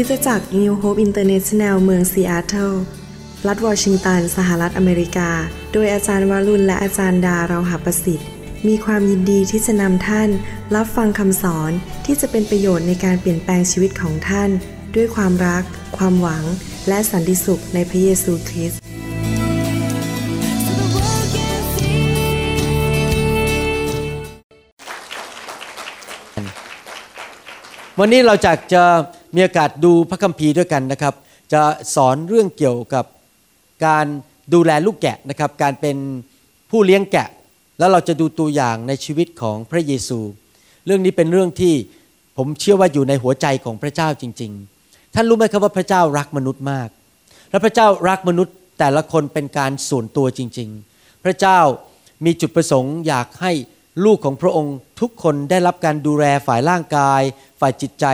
[0.00, 2.72] คิดจักร New Hope International เมืองซีแอตเทิล
[3.46, 5.30] รัฐวอชิงตัน สหรัฐอเมริกา
[5.72, 8.28] โดยอาจารย์วารุณและอาจารย์ดาเราหาประสิทธิ์
[8.66, 10.28] มีความยินดีที่จะนำท่าน
[10.74, 11.70] รับฟังคำสอน
[12.04, 14.50] ที่จะเป็นประโยชน์ในการเปลี่ยนแปลงชีวิตของท่าน
[14.94, 15.62] ด้วยความรัก
[15.96, 16.44] ความหวัง
[16.88, 18.80] และสันติสุขในพระเยซูคริสต์
[28.00, 28.84] วันนี้เราจะจะ
[29.38, 31.14] มีโอกาสดูพระคัมภีร์ด้วยกันนะครับ
[31.52, 31.62] จะ
[31.94, 33.04] สอนเรื่องเกี่ยวกับ
[33.86, 34.06] การ
[34.54, 35.96] ดูแลลูกแกะนะครับ การเป็น
[36.70, 37.28] ผู้เลี้ยงแกะ
[37.78, 40.20] แล้วเราจะดูตัวอย่างในชีวิตของพระเยซู
[40.86, 41.74] เรื่องนี้เป็นเรื่องที่
[42.36, 46.88] ผมเชื่อว่าอยู่ในหัวใจของพระเจ้าจริง ๆ ท่านรู้ไหมครับว่าพระเจ้ารักมนุษย์มาก
[47.50, 51.58] และพระเจ้ารักมนุษย์แต่ละคนเป็นการส่วนตัวจริง ๆ พระเจ้า
[52.24, 53.52] มีจุดประสงค์อยากให้
[54.04, 57.22] ลูกของพระองค์ทุกคนได้รับการดูแลฝ่ายร่างกาย
[57.60, 58.06] ฝ่ายจิตใจ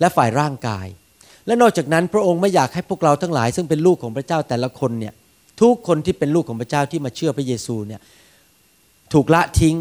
[0.00, 0.86] และฝ่ายร่างกาย
[1.46, 5.14] และนอกจากนั้นพระองค์ไม่อยากให้พวกเราทั้งหลาย ซึ่งเป็นลูกของพระเจ้าแต่ละคนเนี่ย
[5.60, 8.00] ทุกคนที่เป็นลูกของพระเจ้าที่มาเชื่อพระเยซูเนี่ย
[9.12, 9.76] ถูกละทิ้ง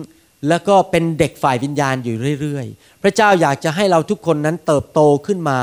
[0.49, 5.57] แล้วก็เป็นเด็กฝ่ายวิญญาณอยู่เรื่อยๆ พระเจ้าอยากจะให้เราทุกคนนั้นเติบโตขึ้นมา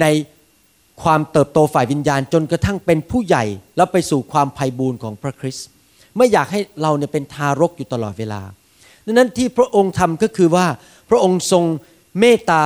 [0.00, 0.06] ใน
[1.02, 3.44] ความเติบโตฝ่ายวิญญาณจนกระทั่งเป็นผู้ใหญ่
[3.76, 5.66] แล้วไปสู่ความไพ่บูรณ์ของพระคริสต์
[6.16, 8.42] ไม่อยากให้เราเนี่ยเป็นทารกอยู่ตลอดเวลา
[9.06, 10.66] ดังนั้นที่พระองค์ทำก็คือว่า
[11.10, 11.64] พระองค์ทรง
[12.20, 12.62] เมตตา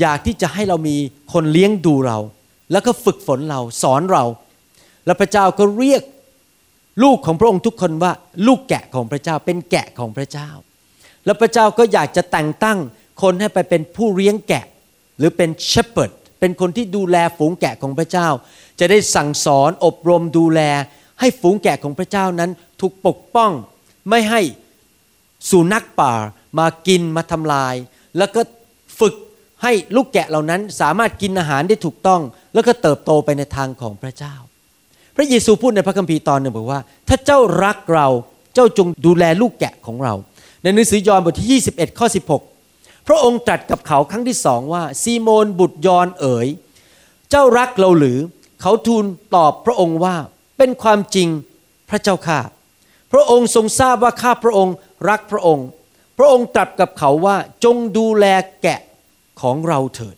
[0.00, 0.96] อยากที่จะให้เรามี
[1.32, 2.18] คนเลี้ยงดูเรา
[2.72, 4.24] แล้วก็ฝึกฝนเราสอนเรา
[5.06, 6.02] แล้วพระเจ้าก็เรียก
[7.02, 8.12] ลูกของพระองค์ทุกคนว่า
[8.46, 10.48] ลูกแกะของพระเจ้าเป็นแกะของพระเจ้า
[11.24, 12.78] แล้วพระเจ้าก็อยากจะแต่งตั้ง
[13.22, 14.64] คนให้ไปเป็นผู้เลี้ยงแกะ
[15.18, 18.28] หรือเป็นเชปเปิร์ดเป็นคนที่ดูแลฝูงแกะของพระเจ้า
[18.78, 20.60] จะได้สั่งสอนอบรมดูแล
[21.20, 22.50] ให้ฝูงแกะของพระเจ้านั้น
[22.80, 23.52] ถูกปกป้อง
[24.10, 24.40] ไม่ให้
[25.50, 26.12] สุนัขป่า
[26.58, 27.74] มากินมาทำลาย
[28.18, 28.40] แล้วก็
[29.00, 29.14] ฝึก
[29.64, 32.20] ให้ลูกแกะเหล่านั้นสามารถกินอาหารได้ถูกต้อง
[32.54, 34.34] แล้วก็เติบโตไปในทางของพระเจ้า
[35.16, 38.08] พระเยซูพูดในพระคัมภีร์ตอนหนึ่งบอกว่า ถ้าเจ้ารักเรา
[38.54, 40.14] เจ้าจงดูแลลูกแกะของเรา
[40.62, 42.06] ในหนังสือยอห์นบทที่ 21 ข้อ
[42.56, 46.48] 16 พระองค์ตรัสกับเขาครั้งที่สองว่า ซีโมนบุตรยอนเอ๋ย
[47.30, 48.18] เจ้ารักเราหรือ
[48.60, 50.16] เขาทูลตอบพระองค์ว่า
[50.58, 51.28] เป็นความจริง
[51.90, 52.40] พระเจ้าข้า
[53.12, 54.74] พระองค์ทรงทราบว่าข้าพระองค์
[55.08, 55.66] รักพระองค์
[56.18, 58.24] พระองค์ตรัสกับเขาว่าจงดูแล
[58.62, 58.80] แกะ
[59.42, 60.16] ของเราเถิด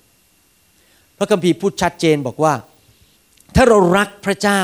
[1.19, 2.55] พระคัมภีร์พูดชัดเจนบอกว่า
[3.57, 4.63] ถ้าเรารักพระเจ้า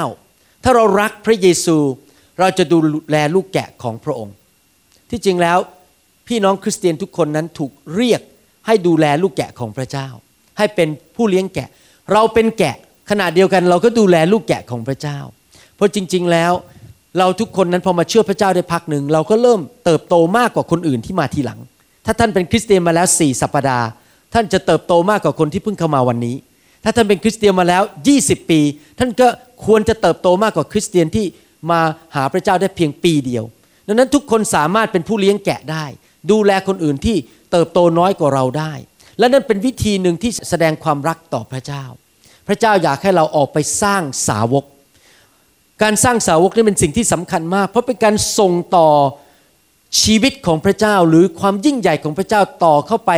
[0.64, 1.76] ถ้าเรารักพระเยซู
[2.38, 2.78] เราจะดู
[3.10, 4.34] แลลูกแกะของพระองค์
[5.10, 5.58] ที่จริงแล้ว
[6.28, 8.20] พี่น้องคริสเตียนทุกคนนั้นถูกเรียก
[8.66, 10.08] ให้ดูแลลูกแกะของพระเจ้า
[10.58, 11.68] ให้เป็นผู้เลี้ยงแกะ
[12.12, 12.76] เราเป็นแกะ
[13.10, 15.18] ขณะเดียวกันเราก็ดูแลลูกแกะของพระเจ้า
[15.76, 16.52] เพราะจริง ๆแล้ว
[17.18, 21.60] เราทุกคนนั้นพอมาเชื่อพระเจ้าได้พักหนึ่ง เราก็เริ่มเติบโตมากกว่าคนอื่นที่มาทีหลัง
[22.04, 23.86] ถ้าท่านเป็นคริสเตียนมาแล้วสี่สัปปดาห์
[24.34, 26.36] ท่านจะเติบโตมากกว่าคนที่เพิ่งเข้ามาวันนี้
[26.84, 27.82] ถ้าท่านเป็นคริสเตียนมาแล้ว
[28.16, 28.60] 20 ปี
[28.98, 29.28] ท่านก็
[29.66, 31.26] ควรจะเติบโตมากกว่าคริสเตียนที่
[31.70, 31.80] มา
[32.14, 33.44] หาพระเจ้าได้เพียงปีเดียว
[33.86, 35.84] ดังนั้นทุกคนสามารถเป็นผู้เลี้ยงแกะได้
[36.30, 37.16] ดูแลคนอื่นที่
[37.52, 38.72] เติบโตน้อยกว่าเราได้
[39.18, 41.84] และนั่นเป็นวิธีหนึ่งที่แสดงความรักต่อพระเจ้า
[42.48, 44.64] พระเจ้าอยากให้เราออกไปสร้างสาวก
[45.82, 48.88] การสร้างสาวกนี่เป็นสิ่งที่สำคัญมาก เพราะเป็นการส่งต่อ
[50.02, 53.12] ชีวิตของพระเจ้าหรือความยิ่งใหญ่ของพระเจ้าต่อเข้าไป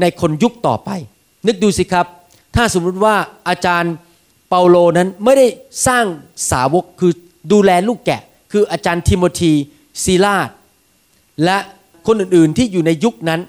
[0.00, 0.90] ในคนยุคต่อไป
[1.46, 2.06] นึกดูสิครับ
[2.56, 3.14] ถ้าสมมุติว่า
[3.48, 3.94] อาจารย์
[4.48, 5.46] เปาโลนั้นไม่ได้
[5.86, 6.04] สร้าง
[6.50, 7.12] สาวกคือ
[7.52, 8.22] ดูแลลูกแกะ
[8.52, 9.52] คืออาจารย์ทิโมธี
[10.04, 10.48] ซีลาด
[11.44, 11.58] และ
[12.06, 13.40] คนอื่นๆที่อยู่ในยุคนั้น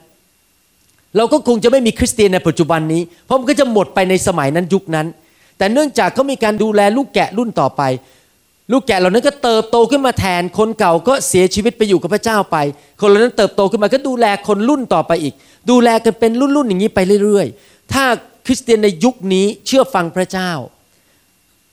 [1.18, 5.08] เราก็คงจะไม่มีคริสเตียนในปัจจุบันนี้ เพราะมันก็จะหมดไปในสมัยนั้นยุคนั้น
[5.58, 7.82] แต่เนื่องจากเขามีการดูแลลูกแกะรุ่นต่อไป
[8.72, 12.58] ลูกแกะเหล่านั้นก็เติบโตขึ้นมาแทนคนเก่าก็เสียชีวิตไปอยู่กับพระเจ้าไป
[13.02, 15.34] คนเหล่านั้นเติบโตขึ้นมาก็ดูแลคนรุ่นต่อไปอีก
[15.70, 18.06] ดูแลกันเป็นรุ่นๆอย่างนี้ไปเรื่อยๆ ถ้า
[18.46, 20.52] คริสเตียนในยุคนี้เชื่อฟังพระเจ้า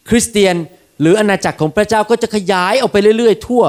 [0.09, 0.55] คริสเตียน
[1.01, 3.63] หรืออาณาจักรของพระเจ้าก็จะขยายออกไปเรื่อยๆ ทั่ว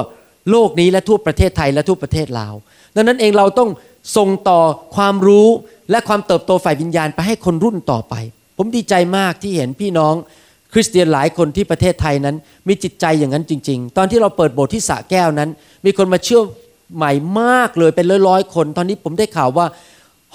[0.50, 2.54] โลกนี้และทั่วประเทศไทยและทั่วประเทศลาว
[2.94, 3.70] ดังนั้นเองเราต้อง
[4.16, 4.60] ส่งต่อ
[4.96, 5.48] ความรู้
[5.90, 8.14] และความเติบโตฝ่ายวิญญาณไปให้คนรุ่นต่อไป
[8.56, 10.14] ผมดีใจมากที่เห็นพี่น้อง
[10.72, 12.36] คริสเตียนหลายคนที่ประเทศไทยนั้น
[12.68, 15.50] มีจิตใจอย่างนั้นจริง ๆ ตอนที่เราเปิดโบสถ์ที่สะแก้วนั้น
[15.84, 16.42] มีคนมาเชื่อ
[16.96, 19.66] ใหม่มากเลยเป็นร้อยๆคน ตอนนี้ผมได้ข่าวว่า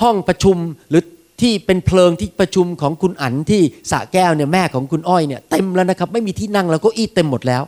[0.04, 0.58] ห้องประชุม
[0.90, 1.04] หรือ
[1.42, 3.62] ที่เป็นเพลิงที่ประชุมของคุณอั๋นที่
[3.92, 7.64] สะแก้วเนี่ยแม่ของคุณอ้อยเนี่ยเต็มแล้วนะครับ ไม่มีที่นั่งแล้วก็อี้เต็มหมดแล้ว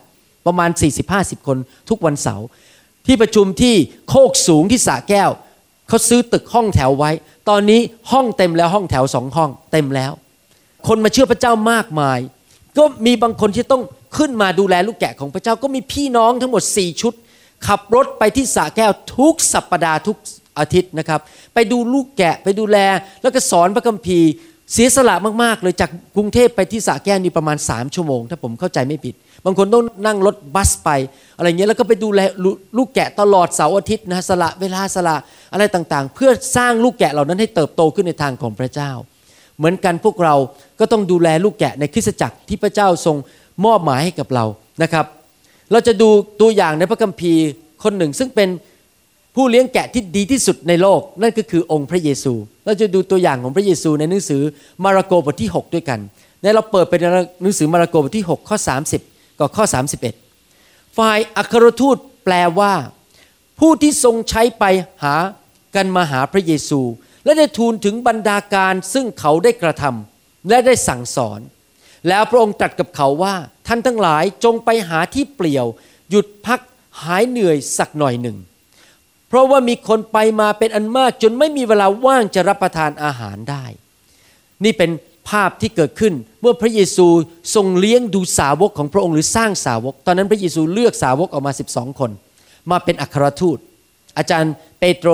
[0.45, 0.69] ประมาณ
[1.07, 1.57] 40-50 คน
[1.89, 2.45] ทุกวันเสาร์
[3.07, 3.75] ที่ประชุมที่
[4.09, 5.29] โคกสูงที่สะแก้ว
[5.87, 7.11] เขาซื้อตึกห้องแถวไว้
[7.49, 7.79] ตอนนี้
[8.11, 10.11] ห้องเต็มแล้วห้องแถวสองห้อง เต็มแล้ว
[10.87, 12.19] คนมาเชื่อพระเจ้ามากมาย
[12.77, 13.83] ก็มีบางคนที่ต้อง
[14.17, 17.13] ขึ้นมาดูแลลูกแกะของพระเจ้าก็มีพี่น้องทั้งหมด 4 ชุด
[17.67, 20.17] ขับรถไปที่สะแก้วทุกสัปปดาห์ทุก
[20.59, 21.19] อาทิตย์นะครับ
[21.53, 22.77] ไปดูลูกแกะไปดูแล
[23.21, 24.31] แล้วก็สอนพระคัมภีร์
[24.73, 29.15] เสียสละมากๆ เลยจากกรุงเทพไปที่สระแก้วนี่ประมาณ 3 ชั่วโมง ถ้าผมเข้าใจไม่ผิด
[29.45, 30.89] บางคนต้องนั่งรถบัสไป
[31.37, 32.19] อะไรเงี้ยแล้วก็ไปดูแล
[32.77, 35.15] ลูกแกะตลอดเสาร์อาทิตย์นะสละเวลาสละ
[35.53, 38.91] อะไรต่างๆ เพื่อสร้างลูกแกะเหล่านั้นให้เติบโตขึ้นในทางของพระเจ้า
[39.57, 40.35] เหมือนกันพวกเรา
[40.79, 43.17] ก็ต้องดูแลลูกแกะในคริสตจักรที่พระเจ้าทรง
[43.65, 44.45] มอบหมายให้กับเรา
[44.83, 45.05] นะครับ
[45.71, 46.09] เราจะดู
[46.41, 47.43] ตัวอย่างในพระคัมภีร์
[47.83, 48.49] คนหนึ่งซึ่งเป็น
[49.35, 52.33] ผู้เลี้ยงแกะที่ดีที่สุดในโลก นั่นก็คือองค์พระเยซู
[52.65, 54.41] เราจะดูตัวอย่างของพระเยซูในหนังสือ
[54.83, 55.99] มาระโกบทที่ 6 ด้วยกัน
[56.41, 57.05] ในเราเปิดไปใน
[57.43, 58.57] หนังสือมาระโกบทที่ 6 ข้อ
[58.99, 59.65] 30 กับข้อ
[60.31, 62.73] 31 ฝ่ายอัครทูตแปลว่า
[63.59, 64.63] ผู้ที่ทรงใช้ไป
[65.03, 65.15] หา
[65.75, 66.81] กันมาหาพระเยซู
[67.23, 71.39] และได้ทูลถึงบรรดาการซึ่งเขาได้กระทำและได้สั่งสอน
[72.07, 73.35] แล้วพระองค์ตรัสกับเขาว่า
[73.67, 75.65] ท่านทั้งหลายจงไปหาที่เปลี่ยว
[76.09, 76.59] หยุดพัก
[77.03, 78.37] หายเหนื่อยสักหน่อยหนึ่ง
[79.35, 83.65] ราะว่ามีคนไปมาเป็นอันมากจนไม่มีเวลาว่างจะรับประทานอาหารได้
[84.63, 84.91] นี่เป็น
[85.29, 87.07] ภาพที่เกิดขึ้นเมื่อพระเยซู
[87.55, 92.11] ทรงเลี้ยงดูสาวกของพระองค์หรือสร้างสาวก ตอนนั้นพระเยซูเลือกสาวกออกมา 12 คน
[92.71, 93.57] มาเป็นอัครทูต
[94.17, 95.09] อาจารย์เปโตร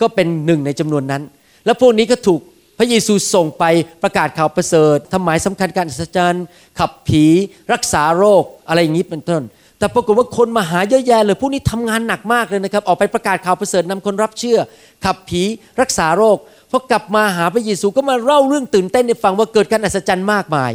[0.00, 1.22] ก็เป็นหนึ่งในจำนวนนั้น
[1.64, 2.40] แล้วพวกนี้ก็ถูก
[2.78, 3.64] พระเยซูส่งไป
[4.02, 6.44] ประกาศข่าวประเสริฐทำหมายสำคัญการอัศจรรย์
[6.78, 7.24] ขับผี
[7.72, 9.42] รักษาโรคอะไรอย่างนี้เป็นต้น
[9.82, 14.58] แต่ปรากฏว่าคนมาหาเยอะแยะเลยพวกนี้ทำงานหนักมากเลยนะครับ ออกไปประกาศข่าวประเสริฐนำคนรับเชื่อ
[15.04, 15.42] ขับผี
[15.80, 16.36] รักษาโรค
[16.70, 20.72] พอกลับมาหาพระเยซูก็มาเล่าเรื่องตื่นเต้นในฟังว่าเกิดการอัศจรรย์มากมาย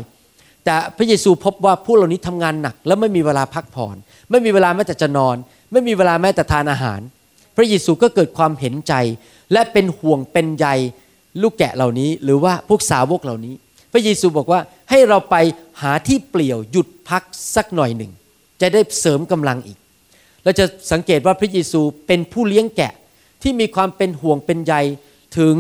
[0.65, 3.95] แต่พระเยซูพบว่าผู้เหล่านี้ทำงานหนัก แล้วไม่มีเวลาพักผ่อน
[4.31, 5.35] ไม่มีเวลาแม้แต่จะนอน
[5.71, 6.99] ไม่มีเวลาแม้แต่ทานอาหาร
[7.55, 8.93] พระเยซูก็เกิดความเห็นใจ
[9.53, 10.67] และเป็นห่วงเป็นใย
[11.41, 13.53] ลูกแกะเหล่านี้ หรือว่าพวกสาวกเหล่านี้
[13.93, 14.59] พระเยซูบอกว่า
[14.89, 15.35] ให้เราไป
[15.81, 17.23] หาที่เปลี่ยวหยุดพัก
[17.55, 18.11] สักหน่อยหนึ่ง
[18.61, 19.77] จะได้เสริมกำลังอีก
[20.43, 22.93] เราจะสังเกตว่าพระเยซูเป็นผู้เลี้ยงแกะ
[23.43, 24.73] ที่มีความเป็นห่วงเป็นใย
[25.37, 25.55] ถึง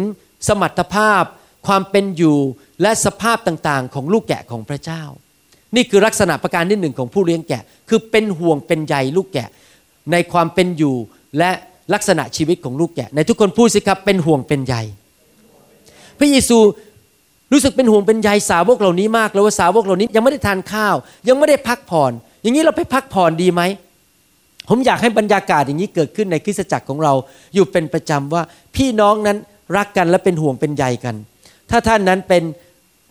[0.47, 1.23] สมรรถภาพ
[1.67, 2.37] ความเป็นอยู่
[2.81, 5.03] และสภาพต่างๆ ของลูกแกะของพระเจ้า
[5.75, 9.49] นี่คือลักษณะประการที่หนึ่งของผู้เลี้ยงแกะ คือเป็นห่วงเป็นใยลูกแกะ
[10.11, 10.95] ในความเป็นอยู่
[11.37, 11.51] และ
[11.93, 14.75] ลักษณะชีวิตของลูกแกะ ในทุกคนพูดสิครับเป็นห่วงเป็นใย
[16.19, 16.57] พระเยซู
[17.51, 20.95] รู้สึกเป็นห่วงเป็นใยสาวกเหล่านี้มากเลยว่าสาวกเหล่านี้ยังไม่ได้ทานข้าว
[21.27, 22.11] ยังไม่ได้พักผ่อน
[22.47, 23.61] อย่างนี้เราไปพักผ่อนดีไหม
[24.69, 27.13] ผมอยากให้บรรยากาศอย่างนี้เกิดขึ้นในคริสตจักรของเรา
[27.53, 28.41] อยู่เป็นประจำว่า
[28.75, 29.37] พี่น้องนั้น
[29.77, 31.15] รักกันและเป็นห่วงเป็นใยกัน
[31.69, 32.43] ถ้าท่านนั้นเป็น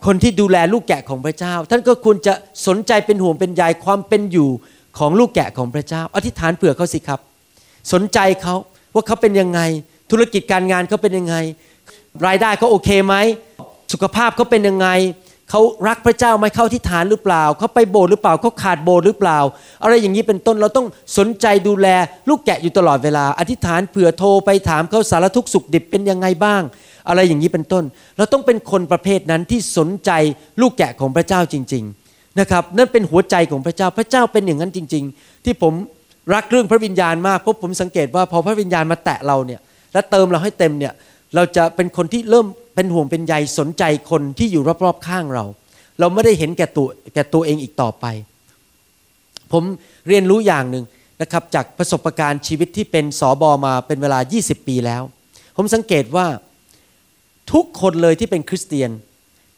[0.06, 2.34] คนที่ดูแลลูกแกะของพระเจ้า ท่านก็ควรจะ
[2.66, 4.48] สนใจเป็นห่วงเป็นใยความเป็นอยู่
[4.98, 7.20] ของลูกแกะของพระเจ้า อธิษฐานเผื่อเขาสิครับ
[7.92, 8.54] สนใจเขา
[8.94, 9.60] ว่าเขาเป็นยังไง
[10.10, 11.36] ธุรกิจการงานเขาเป็นยังไง
[12.26, 13.14] รายได้เขาโอเคไหม
[13.92, 14.88] สุขภาพเขาเป็นยังไง
[15.50, 19.38] เขารักพระเจ้าไหมเขาที่ฐานหรือเปล่า เขาไปโบสถ์หรือเปล่าเขาขาดโบสถ์หรือเปล่า
[19.82, 20.87] อะไรอย่างนี้เป็นต้นเราต้อง
[21.19, 21.88] สนใจดูแล
[22.28, 26.62] ลูกแกะอยู่ตลอดเวลา อธิษฐานเผื่อโทรไปถามเขาสารทุกข์สุขดิบเป็นยังไงบ้าง
[27.08, 27.84] อะไรอย่างนี้เป็นต้น
[28.16, 30.10] เราต้องเป็นคนประเภทนั้นที่สนใจ
[30.60, 35.75] ลูกแกะของพระเจ้าจริง ๆนะครับ นั่นเป็นหัวใจของพระเจ้าพระเจ้าเป็นอย่างนั้นจริง ๆ ที่ผม
[36.34, 39.60] รักเรื่องพระวิญญาณมากเพราะผมสังเกตว่าพอพระวิญญาณมาแตะเราเนี่ย
[39.93, 40.93] และเติมเราให้เต็มเนี่ย
[41.34, 42.46] เราจะเป็นคนที่เริ่ม
[42.76, 45.44] เป็นห่วงเป็นใยสนใจคนที่อยู่รอบๆข้างเรา
[46.00, 48.06] เราไม่ได้เห็นแก่ตัวแก่ตัวเองอีกต่อไป
[49.52, 49.64] ผม
[50.08, 50.84] เรียนรู้อย่างหนึ่ง
[51.20, 55.02] นะครับจากประสบการณ์ชีวิตที่เป็นสอบอมาเป็นเวลา 20 ปีแล้ว
[55.56, 56.26] ผมสังเกตว่า
[57.52, 58.91] ทุกคนเลยที่เป็นคริสเตียน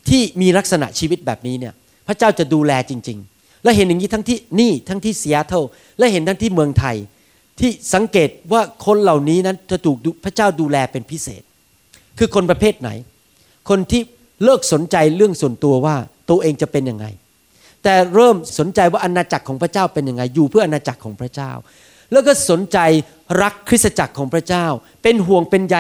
[0.08, 1.74] ที่มีลักษณะชีวิตแบบนี้เนี่ย
[2.06, 5.60] พระเจ้าจะดูแลจริง ๆ และเห็นอย่างนี้ทั้งที่นี่ทั้งที่เซียเท่า
[5.98, 6.96] และเห็นทั้งที่เมืองไทย
[7.60, 11.42] ที่สังเกตว่าคนเหล่านี้นั้นจะถูกพระเจ้าดูแลเป็นพิเศษ
[12.18, 12.90] คือคนประเภทไหน
[13.68, 14.02] คนที่
[14.44, 15.96] เลิกสนใจเรื่องส่วนตัวว่า
[16.30, 17.06] ตัวเองจะเป็นยังไง
[17.82, 21.50] แต่เริ่มสนใจว่าอาณาจักรของพระเจ้าเป็นยังไง อยู่เพื่ออาณาจักรของพระเจ้า
[22.12, 22.78] แล้วก็สนใจ
[23.42, 24.66] รักคริสตจักรของพระเจ้า
[25.02, 25.76] เป็นห่วงเป็นใย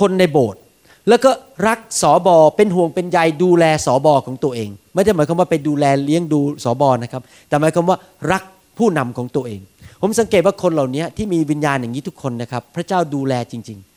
[0.00, 0.60] คนในโบสถ์
[1.08, 1.30] แล้วก็
[1.66, 7.98] รักสอบอเป็นห่วงเป็นใยดูแลสอบอของตัวเอง ไม่ได้หมายความว่าไปดูแลเลี้ยงดูสอบอนะครับ แต่หมายความว่า
[8.32, 8.42] รัก
[8.78, 9.60] ผู้นำของตัวเอง
[10.00, 13.93] ผมสังเกตว่าคนเหล่านี้ที่มีวิญญาณอย่างนี้ทุกคนนะครับ พระเจ้าดูแลจริง ๆ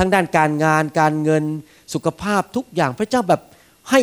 [0.00, 1.44] ทั้งด้านการงานการเงิน
[1.94, 3.40] สุขภาพทุกอย่างพระเจ้าแบบ
[3.90, 4.00] ให้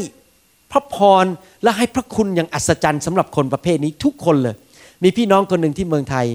[0.72, 1.26] พระพร
[1.64, 4.56] และให้พระคุณอย่างอัศจรรย์สำหรับคนประเภทนี้ทุกคนเลย
[5.04, 6.26] มีพี่น้องคนหนึ่งที่เมืองไทย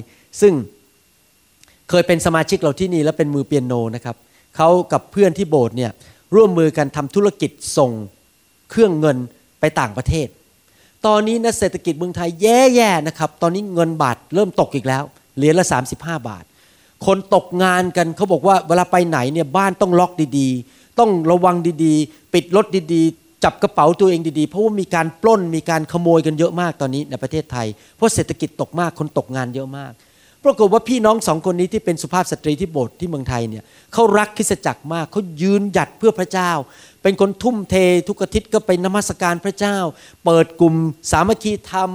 [0.40, 0.52] ซึ่ง
[1.88, 4.16] เคยเป็นสมาชิกเราที่นี่และเป็นมือเปียโนนะครับ
[4.56, 5.90] เขากับเพื่อนที่โบสถ์เนี่ย
[6.34, 7.90] ร่วมมือกันทำธุรกิจส่ง
[8.70, 9.16] เครื่องเงิน
[9.60, 10.28] ไปต่างประเทศ
[11.06, 15.02] ตอนนี้นะเศรษฐกิจเมืองไทยแย่ๆนะครับ ตอนนี้เงินบาทเริ่มตกอีกแล้ว
[15.36, 15.66] เหรียญละ
[15.96, 16.44] 35 บาท
[17.06, 27.66] คนตกงานกันเขาบอกว่าเวลาไปไหนเนี่ยบ้านต้องล็อกดีๆ ต้องระวังดีๆ ปิดรถดีๆ จับกระเป๋าตัวเองดีๆ เพราะว่ามีการปล้นมีการขโมยกันเยอะมากตอนนี้ในประเทศไทย
[27.96, 29.92] เพราะเศรษฐกิจตกมากคนตกงานเยอะมาก
[30.44, 36.50] ปรากฏว่าพี่น้องสองคนนี้ที่เป็นสุภาพสตรีที่โบสถ์ที่เมืองไทยเนี่ยเขารักคริสจักรมากเขายืนหยัดเพื่อพระเจ้า
[37.02, 37.74] เป็นคนทุ่มเท
[38.08, 39.76] ทุกอาทิตย์ก็ไปนมัสการพระเจ้า
[40.24, 40.74] เปิดกลุ่ม
[41.10, 41.90] สามัคคีธรรม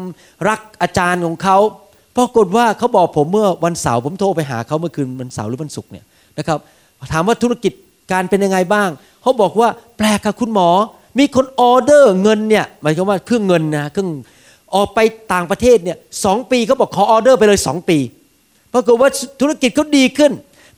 [0.47, 1.57] รักอาจารย์ของเขา
[2.17, 6.05] ปรากฏว่าเขาบอกผมเมื่อวันเสาร์ผมโทรไปหาเขาเมื่อคืนวันเสาร์หรือวันศุกร์เนี่ย
[6.37, 6.57] นะครับ
[7.13, 7.73] ถามว่าธุรกิจ
[8.11, 8.89] การเป็นยังไงบ้าง
[9.21, 10.69] เขาบอกว่าแปลกค่ะคุณหมอ
[11.19, 14.09] มีคนออเดอร์เงินเนี่ยหมายความว่าเครื่องเงินนะเครื่อง
[14.75, 14.99] ออกไป
[15.33, 17.97] ต่างประเทศเนี่ยสองปีเขาบอกขอออเดอร์ไปเลยสองปี
[18.73, 19.09] ปรากฏว่า
[19.41, 20.31] ธุรกิจเขาดีขึ้น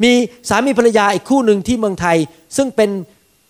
[0.03, 0.12] มี
[0.50, 2.17] สามีภรรยาอีกคู่หนึ่งที่เมืองไทย
[2.58, 2.89] ซึ่งเป็น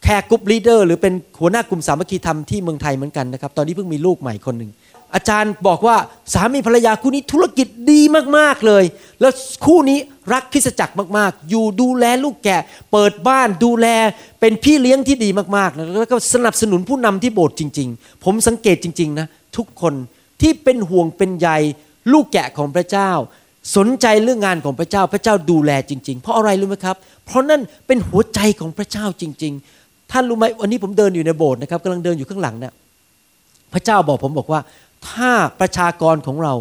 [0.03, 4.71] care group leader หรือเป็นหัวหน้ากลุ่มสามัคคีธรรมที่เมืองไทยเหมือนกันนะครับ ตอนนี้เพิ่งมีลูกใหม่คนหนึ่ง
[5.13, 5.97] อาจารย์บอกว่า
[6.33, 8.01] สามีภรรยาคู่นี้ธุรกิจดี
[8.37, 8.83] มากๆเลย
[9.19, 9.33] แล้ว
[9.65, 9.99] คู่นี้
[10.33, 12.61] รักคริสตจักรมากๆ อยู่ดูแลลูกแกะ
[12.91, 13.87] เปิดบ้านดูแล
[14.39, 19.93] เป็นพี่เลี้ยงที่ดีมากๆ แล้วก็สนับสนุนผู้นำที่โบสถ์จริง ๆ ผมสังเกตจริง ๆ นะ ทุกคน
[20.41, 21.49] ที่เป็นห่วงเป็นใย
[22.11, 23.11] ลูกแกะของพระเจ้า
[23.75, 32.73] สนใจเรื่องงานของพระเจ้าพระเจ้าดูแลจริง ๆ เพราะอะไรรู้ไหมครับ เพราะนั่นเป็นหัวใจของพระเจ้าจริง ๆ ท่านรู้ไหมวันนี้ผมเดินอยู่ในโบสถ์นะครับกำลังเดินอยู่ข้างหลังเนี่ย
[33.73, 34.59] พระเจ้าบอกผมบอกว่า
[35.09, 36.55] ถ้าประชากรของเรา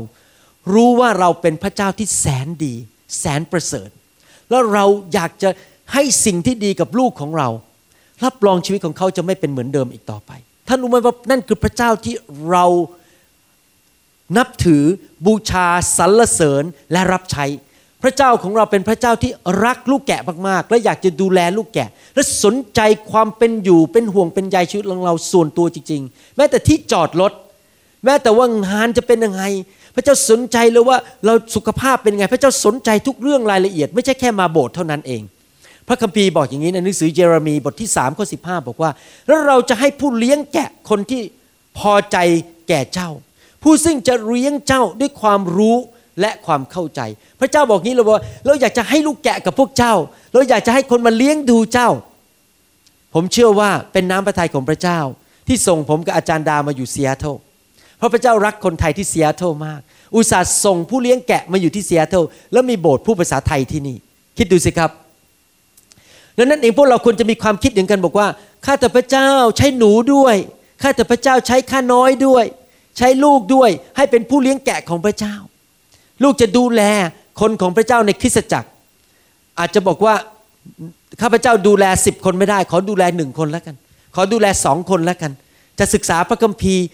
[0.73, 2.75] รู้ว่าเราเป็นพระเจ้าที่แสนดี
[3.19, 3.89] แสนประเสริฐ
[4.51, 5.49] แล้วเราอยากจะ
[5.93, 7.49] ให้สิ่งที่ดีกับลูกของเรา
[8.25, 10.31] รับรองชีวิตของเขาจะไม่เป็นเหมือนเดิมอีกต่อไป
[10.69, 12.15] ท่านรู้ไหมว่านั่นคือพระเจ้าที่
[12.51, 12.65] เรา
[14.37, 14.85] นับถือ
[15.27, 15.67] บูชา
[15.97, 17.47] สรรเสริญและรับใช้
[18.03, 19.33] พระเจ้าของเราเป็นพระเจ้าที่
[19.65, 22.81] รักลูกแกะมากๆ และอยากจะดูแลลูกแกะ และสนใจ
[23.11, 27.33] ความเป็นอยู่เป็นห่วงเป็นใยชีวิตของเราส่วนตัวจริง ๆ แม้แต่ที่จอดรถ
[28.05, 29.43] แม้แต่ว่างานจะเป็นยังไง
[29.95, 35.23] พระเจ้าสนใจเลยว่าเราสุขภาพเป็นไง พระเจ้าสนใจทุกเรื่องรายละเอียด ไม่ใช่แค่มาโบสถ์เท่านั้นเอง
[35.89, 38.37] พระคัมภีร์บอกอย่างนี้ในหนังสือเยเรมีบทที่3ข้อสิ
[38.67, 38.91] บอกว่า
[39.29, 41.23] แล้วเราจะให้ผู้เลี้ยงแกะคนที่
[41.79, 42.17] พอใจ
[42.69, 43.11] แก่เจ้า
[43.63, 45.77] ผู้ซึ่งจะเลี้ยงเจ้าด้วยความรู้
[46.21, 47.01] และความเข้าใจ
[47.41, 48.15] พระเจ้าบอกงี้เราบอก
[48.47, 49.95] เราอยากจะให้ลูกแกะกับพวกเจ้า
[50.33, 51.91] เราอยากจะให้คนมาเลี้ยงดูเจ้า
[53.15, 55.01] ผมเชื่อว่าเป็นน้ำพระทัยของพระเจ้า
[55.49, 57.25] ที่ส่งผมกับอาจารย์ดามาอยู่เซียโต
[57.99, 59.81] เพราะพระเจ้ารักคนไทยที่เซียโตมาก
[60.15, 62.15] อุตส่าห์ส่งผู้เลี้ยงแกะมาอยู่ที่เซียโต
[62.53, 63.97] แล้วมีโบสถ์ผู้ภาษาไทยที่นี่
[64.39, 64.91] คิดดูสิครับ
[66.37, 68.29] ดังนั้นเองพวกเราควรจะมีความคิดอย่างกันบอกว่า
[68.67, 70.37] ข้าแต่พระเจ้าใช้หนูด้วย
[70.83, 72.45] ข้าแต่พระเจ้าใช้ข้าน้อยด้วย
[72.99, 75.35] ใช้ลูกด้วยให้เป็นผู้เลี้ยงแกะของพระเจ้า
[76.23, 76.83] ลูกจะดูแล
[77.41, 78.69] คนของพระเจ้าในคริสตจักร
[79.59, 80.15] อาจจะบอกว่า
[81.21, 83.75] ข้าพระเจ้าดูแลสิบคนไม่ได้ ขอดูแลหนึ่งคนแล้วกัน
[84.15, 85.33] ขอดูแลสองคนแล้วกัน
[85.79, 86.87] จะศึกษาพระคัมภีร์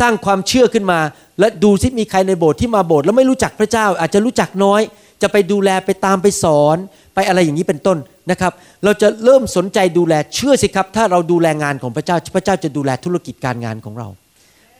[0.00, 1.00] สร้างความเชื่อขึ้นมา
[1.40, 4.80] และดูซิมีใครในโบสถ์ที่มาโบสถ์แล้วไม่รู้จักพระเจ้า อาจจะรู้จักน้อย
[5.22, 6.76] จะไปดูแลไปตามไปสอน
[7.14, 7.98] ไปอะไรอย่างนี้เป็นต้น
[8.30, 8.52] นะครับ
[8.84, 14.08] เราจะเริ่มสนใจดูแลเชื่อสิครับ ถ้าเราดูแลงานของพระเจ้าพระเจ้าจะดูแลธุรกิจการงานของเรา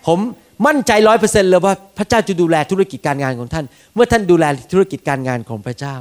[0.06, 0.18] ผม
[0.66, 3.64] มั่นใจร้อยเปอร์เซ็นต์เลยว่าพระเจ้าจะดูแลธุรกิจการงานของท่าน
[3.94, 5.96] เมื่อท่านดูแลธุรกิจการงานของพระเจ้า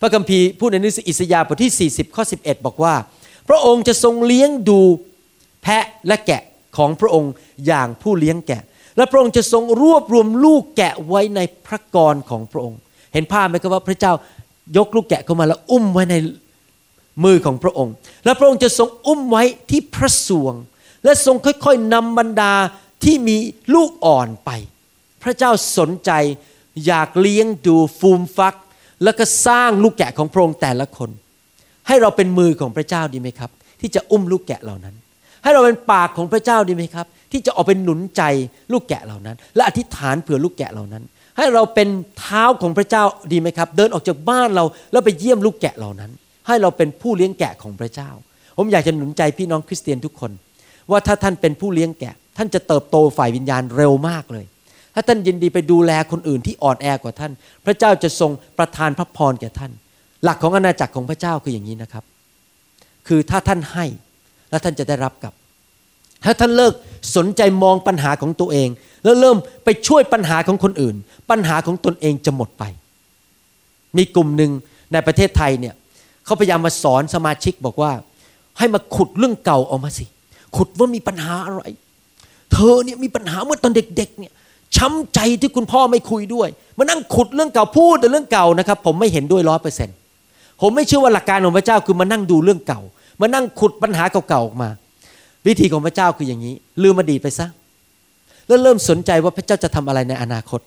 [0.00, 2.94] พระคัมภีร์พูดในหนังสืออิสยาห์บทที่ 40 ข้อ 11 บอกว่า
[3.48, 4.80] พระองค์จะทรงเลี้ยงดู
[5.62, 6.42] แพะและแกะ
[6.78, 7.32] ของพระองค์
[7.66, 8.62] อย่างผู้เลี้ยงแกะ
[8.96, 12.78] และพระองค์จะทรงรวบรวมลูกแกะไว้ในพระกรของพระองค์
[13.12, 14.12] เห็นภาพไหมครับว่าพระเจ้า
[14.76, 16.14] ยกลูกแกะเข้ามาแล้วอุ้มไว้ใน
[17.24, 17.92] มือของพระองค์
[18.24, 20.54] และพระองค์จะทรงอุ้มไว้ที่พระสวง
[21.04, 22.52] และทรงค่อยๆนำบรรดา
[23.04, 23.36] ที่มี
[23.74, 24.50] ลูกอ่อนไป
[25.22, 26.10] พระเจ้าสนใจ
[26.86, 28.54] อยากเลี้ยงดูฟูมฟัก
[29.04, 31.10] แล้วก็สร้างลูกแกะของพระองค์แต่ละคน
[31.86, 34.94] ให้เราเป็นมือของพระเจ้าดีไหมครับ ที่จะอุ้มลูกแกะเหล่านั้น
[35.42, 38.22] ให้เราเป็นปากของพระเจ้าดีไหมครับ ที่จะออกเป็นหนุนใจ
[38.72, 41.02] ลูกแกะเหล่านั้น และอธิษฐานเผื่อลูกแกะเหล่านั้น
[41.36, 43.02] ให้เราเป็นเท้าของพระเจ้า
[43.32, 46.10] ดีไหมครับ เดินออกจากบ้านเราแล้วไปเยี่ยมลูกแกะเหล่านั้น
[46.46, 48.10] ให้เราเป็นผู้เลี้ยงแกะของพระเจ้า
[48.56, 50.30] ผมอยากจะหนุนใจพี่น้องคริสเตียนทุกคน
[50.90, 54.44] ว่าถ้าท่านเป็นผู้เลี้ยงแกะ ท่านจะเติบโตฝ่ายวิญญาณเร็วมากเลย
[54.94, 57.32] ถ้าท่านยินดีไปดูแลคนอื่นที่อ่อนแอกว่าท่าน
[57.64, 59.72] พระเจ้าจะทรงประทานพระพรแก่ท่าน
[60.24, 62.04] หลักของอาณาจักรของพระเจ้าคืออย่างนี้นะครับ
[63.08, 63.86] คือถ้าท่านให้
[64.50, 65.32] แล้วท่านจะได้รับกับ
[66.24, 66.72] ถ้าท่านเลิก
[67.16, 68.68] สนใจมองปัญหาของตัวเอง
[69.04, 70.96] แล้วเริ่มไปช่วยปัญหาของคนอื่น
[71.30, 72.64] ปัญหาของตนเองจะหมดไป
[73.96, 74.50] มีกลุ่มหนึ่ง
[74.92, 75.74] ในประเทศไทยเนี่ย
[76.24, 77.92] เขาพยายามมาสอนสมาชิกบอกว่า
[78.58, 80.04] ให้มาขุดเรื่องเก่าออกมาสิ
[80.56, 81.62] ขุดว่ามีปัญหาอะไร
[82.52, 84.32] เธอเนี่ยมีปัญหาเมื่อตอนเด็ก ๆ เนี่ย
[84.76, 89.96] ช้ำใจที่คุณพ่อไม่คุยด้วยมานั่งขุดเรื่องเก่าพูดแต่เรื่องเก่านะครับ ผมไม่เห็นด้วยร้อยเปอร์เซ็นต์
[90.60, 92.80] ผมไม่เชื่อว่าหลักการของพระเจ้าคือมานั่งดูเรื่องเก่า
[93.20, 94.68] มานั่งขุดปัญหาเก่าๆออกมา
[95.46, 97.46] วิธีของพระเจ้าคืออย่างนี้ ลืมอดีตไปซะ
[98.46, 100.60] แล้วเริ่มสนใจว่าพระเจ้าจะทำอะไรในอนาคต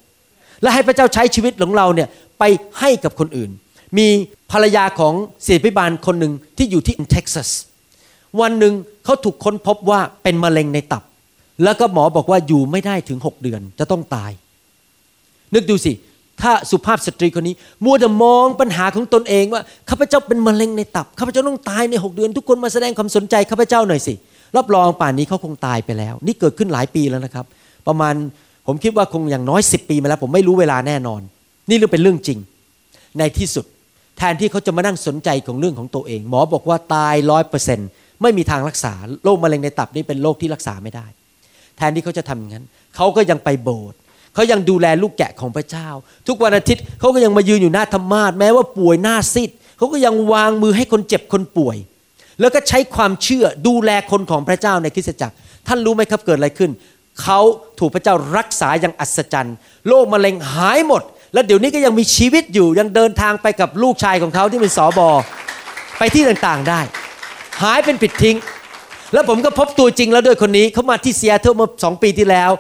[0.62, 2.08] และให้พระเจ้าใช้ชีวิตของเราเนี่ย
[2.40, 2.44] ไป
[2.80, 3.52] ให้กับคนอื่น
[3.98, 4.08] มี
[4.52, 7.50] ภรรยาของเสียพิบาลคนหนึ่งที่อยู่ที่เท็กซัส
[8.42, 8.74] วันหนึ่ง
[9.06, 11.04] เขาถูกค้นพบว่าเป็นมะเร็งในตับ
[11.64, 14.32] แล้วก็หมอบอกว่าอยู่ไม่ได้ถึงหกเดือนจะต้องตาย
[15.54, 15.94] นึกดูสิ
[16.44, 17.56] ถ้าสุภาพสตรีคนนี้
[17.86, 24.14] มัวแต่มองปัญหาของตนเองว่าข้าพเจ้าเป็นมะเร็งในตับข้าพเจ้าต้องตายในหกเดือน ทุกคนมาแสดงความสนใจข้าพเจ้าหน่อยสิ
[24.58, 27.46] รับรองป่านนี้เขาคงตายไปแล้ว นี่เกิดขึ้นหลายปีแล้วนะครับ
[27.88, 28.14] ประมาณ
[28.68, 31.22] ผมคิดว่าคงอย่างน้อยสิปีมาแล้ว ผมไม่รู้เวลาแน่นอน
[31.70, 32.40] นี่เรื่องเป็นเรื่องจริง
[33.20, 33.66] ในที่สุด
[34.18, 37.88] แทนที่เขาจะมานั่งสนใจของเรื่องของตัวเอง หมอบอกว่าตายร้อยเปอร์เซ็นต์
[38.22, 38.94] ไม่มีทางรักษา
[39.24, 41.06] โรคมะเร็งในตับนี่เป็นโรคที่รักษาไม่ได้
[41.78, 43.98] แทนที่เขาจะทำอย่างนั้นเขาก็ยังไปโบสถ์
[44.34, 45.88] เขายังดูแลลูกแกะของพระเจ้า
[46.28, 51.78] ทุกวันอาทิตย์เขาก็ยังมายืนอยู่หน้าธรรมาสแม้ว่าป่วยหน้าซีดเขาก็ยังวางมือให้คนเจ็บคนป่วย
[52.40, 55.36] แล้วก็ใช้ความเชื่อดูแลคนของพระเจ้าในคริสตจักร
[55.68, 56.72] ท่านรู้ไหมครับเกิดอะไรขึ้น
[57.22, 57.40] เขา
[57.80, 59.56] ถูกพระเจ้ารักษาอย่างอัศจรรย์
[59.88, 61.02] โรคมะเร็งหายหมด
[61.34, 65.10] แล้วเดี๋ยวนี้ก็ยังมีชีวิตอยู่ยังเดินทางไปกับลูกชายของเขาที่เป็นสอบอ
[65.98, 66.82] ไปที่ต่างๆได้
[67.62, 68.38] หายเป็นผิดทิ้ง
[69.14, 72.52] แล้วผมก็พบตัวจริงแล้วด้วยคนนี้เขามาที่เซียเทอร์เมื่อสองปีที่แล้ว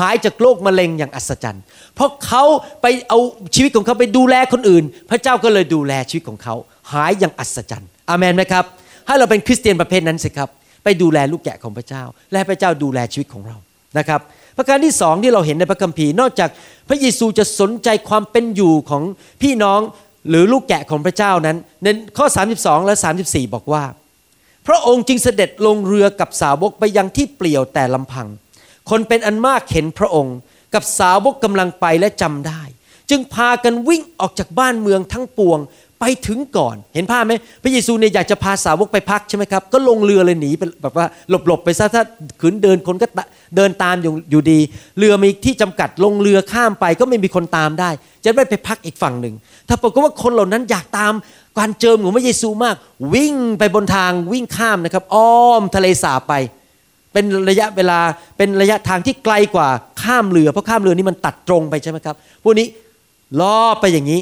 [0.00, 1.62] หายจากโรคมะเร็งอย่างอัศจรรย์
[1.94, 2.44] เพราะเขา
[2.82, 3.18] ไปเอา
[3.54, 6.54] ชีวิตของเขาไปดูแลคนอื่น พระเจ้าก็เลยดูแลชีวิตของเขา
[6.92, 8.64] หายอย่างอัศจรรย์อามนไหมครับ
[9.06, 10.48] ให้เราเป็นคริสเตียนประเภทนั้นสิครับ
[10.84, 13.56] ไปดูแลลูกแกะของพระเจ้า และพระเจ้าดูแลชีวิตของเรา
[13.98, 14.20] นะครับ
[14.56, 16.50] ประการที่สองที่เราเห็นในพระคัมภีร์นอกจาก
[16.88, 19.02] พระเยซูจะสนใจความเป็นอยู่ของ
[19.42, 19.80] พี่น้อง
[20.28, 21.86] หรือลูกแกะของพระเจ้านั้นใน
[22.18, 22.26] ข้อ
[22.58, 23.84] 32 และ 34 บอกว่า
[24.66, 28.26] พระองค์จึงเสด็จลงเรือกับสาวกไปยังที่เปลี่ยวแต่ลำพัง
[28.90, 30.36] คนเป็นอันมากเห็นพระองค์
[30.74, 32.62] กับสาวกกำลังไปและจำได้
[33.10, 35.60] จึงพากันวิ่งออกจากบ้านเมืองทั้งปวง
[36.00, 41.06] ไปถึงก่อน เห็นภาพไหมพระเยซูเนี่ยอยากจะพาสาวกไปพักใช่ไหมครับ ก็ลงเรือเลยหนีไปแบบว่า
[41.46, 42.02] หลบๆไปซะถ้า
[42.40, 43.06] ขืนเดินคนก็
[43.56, 44.58] เดินตามอยู่อยู่ดี
[44.98, 47.90] เรือมีที่จำกัดลงเรือข้ามไปก็ไม่มีคนตามได้
[48.24, 49.34] จะไม่ไปพักอีกฝั่งหนึ่ง
[49.68, 51.12] ถ้าปรากฏว่าคนเหล่านั้นอยากตาม
[51.58, 52.74] การเจิมของพระเยซูมาก
[53.14, 56.34] วิ่งไปบนทางวิ่งข้ามนะครับ อ้อมทะเลสาบไป
[57.16, 58.00] เป็นระยะเวลา
[58.38, 59.68] เป็นระยะทางที่ไกลกว่า
[60.02, 62.66] ข้ามเรือ เพราะข้ามเรือนี้มันตัดตรงไปใช่ไหมครับพวกนี้
[63.40, 64.20] ล่อไปอย่างนี้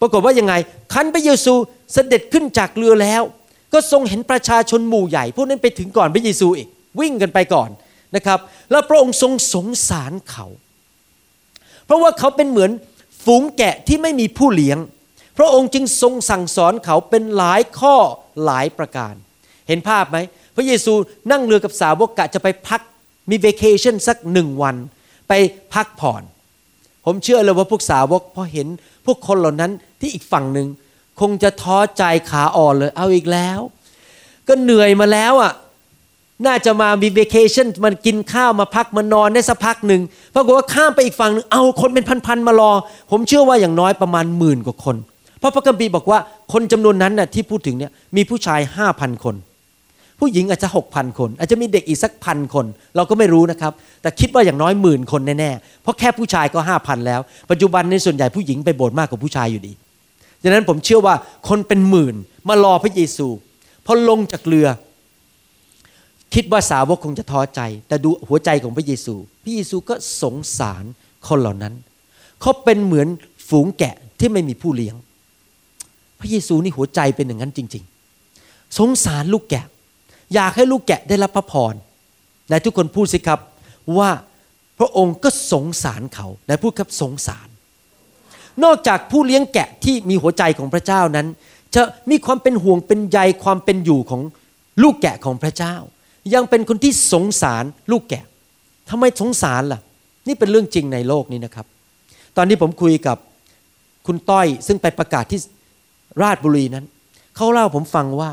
[0.00, 0.54] ปรากฏว่ายังไง
[0.92, 1.54] คันพระเยซู
[1.92, 3.22] เสด็จขึ้นจากเรือแล้ว
[3.72, 6.68] ก็ทรงเห็นประชาชนหมู่ใหญ่ พวกนั้นไปถึงก่อนพระเยซูอีก
[7.00, 7.70] วิ่งกันไปก่อน
[8.16, 8.38] นะครับ
[8.70, 10.46] แล้วพระองค์ทรงสงสารเขา
[11.86, 12.70] เพราะว่าเขาเป็นเหมือน
[13.24, 14.78] ฝูงแกะที่ไม่มีผู้เลี้ยง
[15.38, 17.96] พระองค์จึงทรงสั่งสอนเขาเป็นหลายข้อ
[18.44, 19.14] หลายประการ
[19.68, 20.18] เห็นภาพไหม
[20.56, 20.92] พระเยซู
[21.30, 22.80] นั่งเรือกับสาวกกะจะไปพัก
[23.30, 24.76] มีเวเคชั่นสักหนึ่งวัน
[25.28, 25.32] ไป
[25.74, 26.22] พักผ่อน
[27.04, 28.66] ผมเชื่อเลยว่าพวกสาวกพอเห็น
[29.06, 30.68] พวกคนเหล่านั้นที่อีกฝั่งหนึ่ง
[31.20, 33.60] คงจะท้อใจขาอ่อนเลยเอาอีกแล้ว
[34.48, 35.52] ก็เหนื่อยมาแล้วอะ
[36.46, 40.02] น่าจะมามีเวเคชั่นมันกินข้าวมาพักมานอนได้สักพักหนึ่ง
[40.34, 42.72] ปรากฏว่าข้ามไปอีกฝั่งนึงเอาคนเป็นพันๆมารอ
[43.10, 44.96] ผมเชื่อว่าอย่างน้อยประมาณหมื่นกว่าคน
[45.38, 46.18] เพราะพระคัมภีร์บอกว่า
[46.52, 49.34] คนจำนวนนั้นน่ะที่พูดถึงเนี่ยมีผู้ชายห้าพันคน
[50.20, 59.72] ผู้หญิงอาจจะหกพันคน อาจจะมีเด็กอีกสักพันคน เราก็ไม่รู้นะครับ แต่คิดว่าอย่างน้อยหมื่นคนแน่ๆ เพราะแค่ผู้ชายก็ห้าพันแล้ว ปัจจุบันในส่วนใหญ่ผู้หญิงไปโบสถ์มากกว่าผู้ชายอยู่ดี
[60.42, 61.14] ดังนั้นผมเชื่อว่า
[61.48, 62.16] คนเป็นหมื่น
[62.48, 63.28] มารอพระเยซู
[63.86, 64.68] พอลงจากเรือ
[66.34, 70.84] คิดว่าสาวกคงจะท้อใจ แต่ดูหัวใจของพระเยซู พระเยซูก็สงสาร
[71.28, 71.74] คนเหล่านั้น
[72.40, 73.08] เขาเป็นเหมือน
[73.48, 74.96] ฝูงแกะที่ไม่มีผู้เลี้ยง
[76.20, 77.84] พระเยซูนี่หัวใจเป็นอย่างนั้นจริง
[78.30, 79.64] ๆ สงสารลูกแกะ
[80.34, 81.74] อยากให้ลูกแกะได้รับพระพร
[82.48, 83.40] และทุกคนพูดสิครับ
[83.98, 84.10] ว่า
[84.78, 87.48] พระองค์ก็สงสารเขาและพูดครับสงสาร
[88.64, 91.26] นอกจากผู้เลี้ยงแกะที่มีหัวใจของพระเจ้านั้น
[91.74, 94.22] จะมีความเป็นห่วงเป็นใยความเป็นอยู่ของ
[94.82, 95.74] ลูกแกะของพระเจ้า
[96.34, 98.24] ยังเป็นคนที่สงสารลูกแกะ
[98.90, 99.80] ทำไมสงสารล่ะ
[100.28, 101.66] นี่เป็นเรื่องจริงในโลกนี้นะครับ
[102.36, 103.16] ตอนนี้ผมคุยกับ
[104.06, 105.40] คุณต้อยซึ่งไปประกาศที่
[106.22, 106.84] ราชบุรีนั้น
[107.36, 108.30] เขาเล่าผมฟังว่า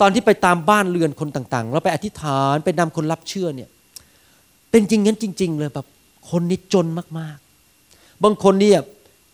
[0.00, 3.68] ตอนที่ไปตามบ้านเรือนคนต่างๆแล้วไปอธิษฐานไปนำคนรับเชื่อเนี่ย
[4.70, 5.86] เป็นจริงงั้นจริง ๆ เลยแบบ
[6.30, 6.86] คนนี้จน
[7.18, 8.80] มากๆ บางคนเนี่ย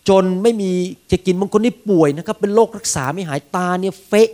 [0.08, 0.70] จนไม่มี
[1.10, 4.30] จะกินบางคนนี่ป่วยนะครับ เป็นโรครักษาไม่หายตาเนี่ยเฟะ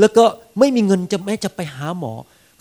[0.00, 0.24] แล้วก็
[0.58, 2.12] ไม่มีเงินจะแม้จะไปหาหมอ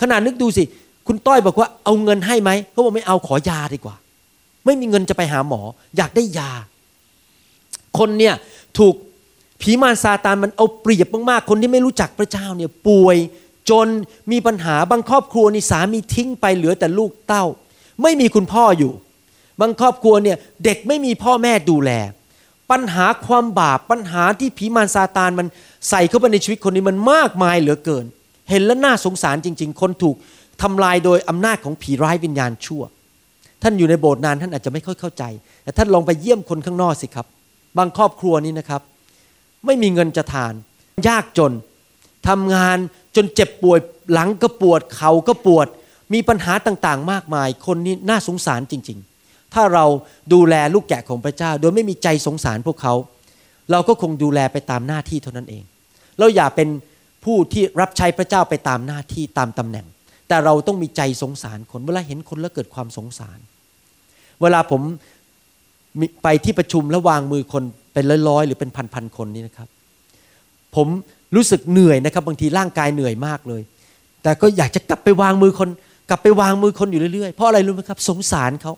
[0.02, 0.64] ขนาดนึกดูสิ
[1.08, 3.96] คุณต้อยบอกว่าเอาเงินให้ไหมเขาบอกไม่เอาขอยาดีกว่า
[4.66, 5.62] ไม่มีเงินจะไปหาหมอ
[5.98, 6.52] อยากได้ยา
[7.98, 8.34] คนเนี่ย
[8.78, 8.96] ถูก
[9.62, 13.18] ผีมารซาตานมันเอาเปรียบมากๆ คนที่ไม่รู้จักพระเจ้าเนี่ยป่วย
[13.70, 13.88] จน
[14.32, 17.46] มีปัญหาบางครอบครัวนี่สามีทิ้งไปเหลือแต่ลูกเต้า
[18.02, 18.92] ไม่มีคุณพ่ออยู่
[19.62, 21.92] บางครอบครัวเนี่ยเด็กไม่มีพ่อแม่ดูแล
[22.72, 25.48] ปัญหาความบาปปัญหาที่ผีมารซาตานมัน
[25.90, 28.06] ใส่เข้าไปในชีวิตคนนี้มันมากมายเหลือเกิน
[28.50, 30.16] เห็นแล้วน่าสงสารจริง ๆ คนถูก
[30.62, 32.84] ทำลายโดยอำนาจของผีร้ายวิญญาณชั่ว
[33.64, 35.24] ท่านอยู่ในโบสถ์นานท่านอาจจะไม่ค่อยเข้าใจ
[35.64, 37.26] แต่ท่านลองไปเยี่ยมคนข้างนอกสิครับ
[37.78, 38.82] บางครอบครัวนี้นะครับ
[39.66, 40.54] ไม่มีเงินจะทาน
[41.08, 41.52] ยากจน
[42.28, 42.78] ทำงาน
[43.16, 43.80] จนเจ็บป่วย
[44.14, 45.68] หลังก็ปวดเขาก็ปวด
[46.14, 49.86] มีปัญหาต่างๆ มากมาย คนนี้น่าสงสารจริง ๆ ถ้าเรา
[50.34, 52.94] ดูแลลูกแกะของพระเจ้า โดยไม่มีใจสงสารพวกเขา
[53.72, 55.64] เราก็คงดูแลไปตามหน้าที่เท่านั้นเอง
[56.20, 56.70] เราอย่าเป็น
[57.26, 59.86] ผู้ที่รับใช้พระเจ้าไปตามหน้าที่ตามตำแหน่ง
[60.28, 63.40] แต่เราต้องมีใจสงสารคนเวลาเห็นคนแล้วเกิดความสงสาร
[64.42, 64.82] เวลาผม
[66.24, 69.68] ไปที่ประชุมแล้ววางมือคน เป็นร้อยๆ หรือเป็นพันๆคนนี่นะครับ
[70.76, 70.88] ผม
[71.36, 73.62] รู้สึกเหนื่อยนะครับ บางทีร่างกายเหนื่อยมากเลย
[74.24, 75.70] แต่ก็อยากจะกลับไปวางมือคน
[76.10, 78.74] กลับไปวางมือคนอยู่เรื่อยๆ เพราะอะไรรู้ไหมครับ สงสารเขา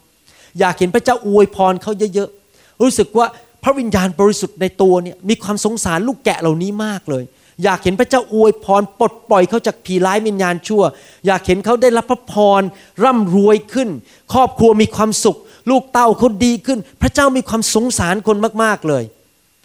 [0.59, 3.27] อยากเห็นพระเจ้าอวยพรเขาเยอะๆ รู้สึกว่า
[3.63, 7.23] พระวิญญาณบริสุทธิ์ในตัวเนี่ยมีความสงสารลูกแกะเหล่านี้มากเลย
[7.63, 10.83] อยากเห็นพระเจ้าอวยพรปลดปล่อยเขาจากผีร้ายวิญญาณชั่ว
[11.25, 12.61] อยากเห็นเขาได้รับพระพร
[13.03, 13.89] ร่ำรวยขึ้น
[14.33, 15.37] ครอบครัวมีความสุข
[15.69, 19.03] ลูกเต้าเขาดีขึ้น พระเจ้ามีความสงสารคนมาก ๆเลย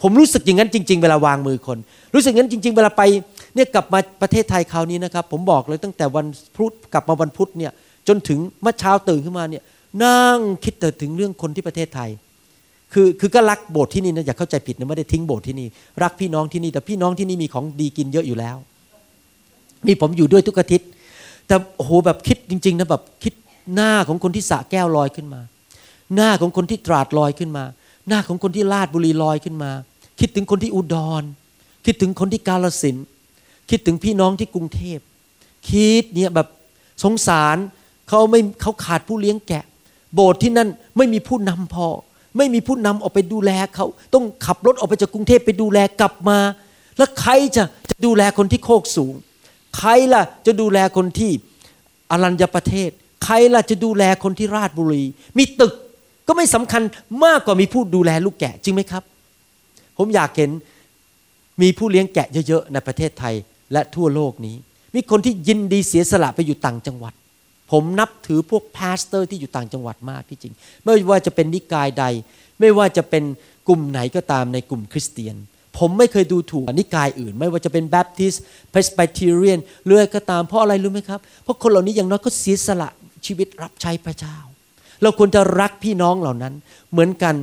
[0.01, 1.77] ผมรู้สึกอย่างนั้นจริง ๆ เวลาวางมือคน
[2.13, 3.01] รู้สึกอย่างนั้นจริง ๆ เวลาไป
[3.55, 7.71] เนี่ยกลับมาประเทศไทยคราวนี้นะครับ ผมบอกเลยตั้งแต่วันพุธกลับมาวันพุธเนี่ย
[8.07, 9.63] จนถึงเมื่อเช้าตื่นขึ้นมาเนี่ย
[10.03, 12.09] นั่งคิดแต่ถึงเรื่องคนที่ประเทศไทย
[12.93, 15.67] คือคือก็รักโบสถ์ที่นี่นะอย่าเข้าใจผิดนะไม่ได้ทิ้งโบสถ์ที่นี่
[16.03, 18.57] รักพี่น้องที่นี่แต่พี่น้องที่นี่มีของดีกินเยอะอยู่แล้ว
[19.87, 20.87] มีผมอยู่ด้วยทุกอาทิตย์
[21.47, 23.33] แต่โอ้โหแบบคิดจริง ๆนะแบบคิด
[23.73, 25.41] หน้าของคนที่สะแก้วลอยขึ้นมา
[26.15, 27.65] หน้าของคนที่ตราดลอยขึ้นมา
[28.07, 29.71] หน้าของคนที่ลาดบุรีลอยขึ้นมา
[30.19, 31.23] คิดถึงคนที่อุดร
[31.85, 32.97] คิดถึงคนที่กาลสิน
[33.69, 34.99] คิดถึงพี่น้องที่กรุงเทพ
[35.69, 36.47] คิดเนี่ยแบบ
[37.03, 37.57] สงสาร
[38.09, 39.63] เขาไม่เขาขาดผู้เลี้ยงแกะ
[40.13, 41.87] โบสถ์ที่นั่นไม่มีผู้นำพอ
[42.37, 46.39] ไม่มีผู้นำออกไปดูแลเขาต้องขับรถออกไปจากกรุงเทพไปดูแลกลับมา
[46.97, 49.13] แล้วใครจะจะดูแลคนที่โคกสูง
[49.77, 51.31] ใครล่ะจะดูแลคนที่
[52.11, 52.89] อรัญญประเทศ
[53.23, 55.03] ใครล่ะจะดูแลคนที่ราชบุรี
[55.37, 55.73] มีตึก
[56.29, 56.81] ก็ไม่สำคัญ
[57.25, 59.03] มากกว่ามีผู้ดูแลลูกแกะจริงไหมครับ
[59.97, 60.51] ผมอยากเห็น
[61.61, 63.35] มีผู้เลี้ยงแกะเยอะๆในประเทศไทย
[63.73, 64.55] และทั่วโลกนี้
[64.95, 67.13] มีคนที่ยินดีเสียสละไปอยู่ต่างจังหวัด
[67.71, 72.05] ผมนับถือพวก pastor ที่อยู่ต่างจังหวัดมากที่จริง ไม่ว่าจะเป็นนิกายใด
[72.59, 73.23] ไม่ว่าจะเป็น
[73.67, 75.35] กลุ่มไหนก็ตามในกลุ่มคริสเตียน
[75.77, 82.89] ผมไม่เคยดูถูกนิกายอื่น ไม่ว่าจะเป็น Baptist Presbyterian อะไรก็ตามเพราะอะไรรู้ไหมครับเพราะคนเหล่านี้อย่างน้อยก็เสียสละ
[83.25, 84.37] ชีวิตรับใช้พระเจ้า
[85.01, 86.53] เราควรจะรักพี่น้องเหล่านั้น
[86.91, 87.35] เหมือนกัน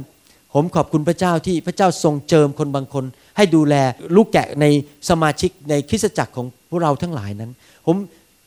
[0.54, 3.04] ผมขอบคุณพระเจ้าที่พระเจ้าทรงเจิมคนบางคน
[3.36, 3.74] ให้ดูแล
[4.16, 4.64] ลูกแกะใน
[5.08, 7.50] สมาชิกในคริสตจักรของพวกเราทั้งหลายนั้น
[7.86, 7.96] ผม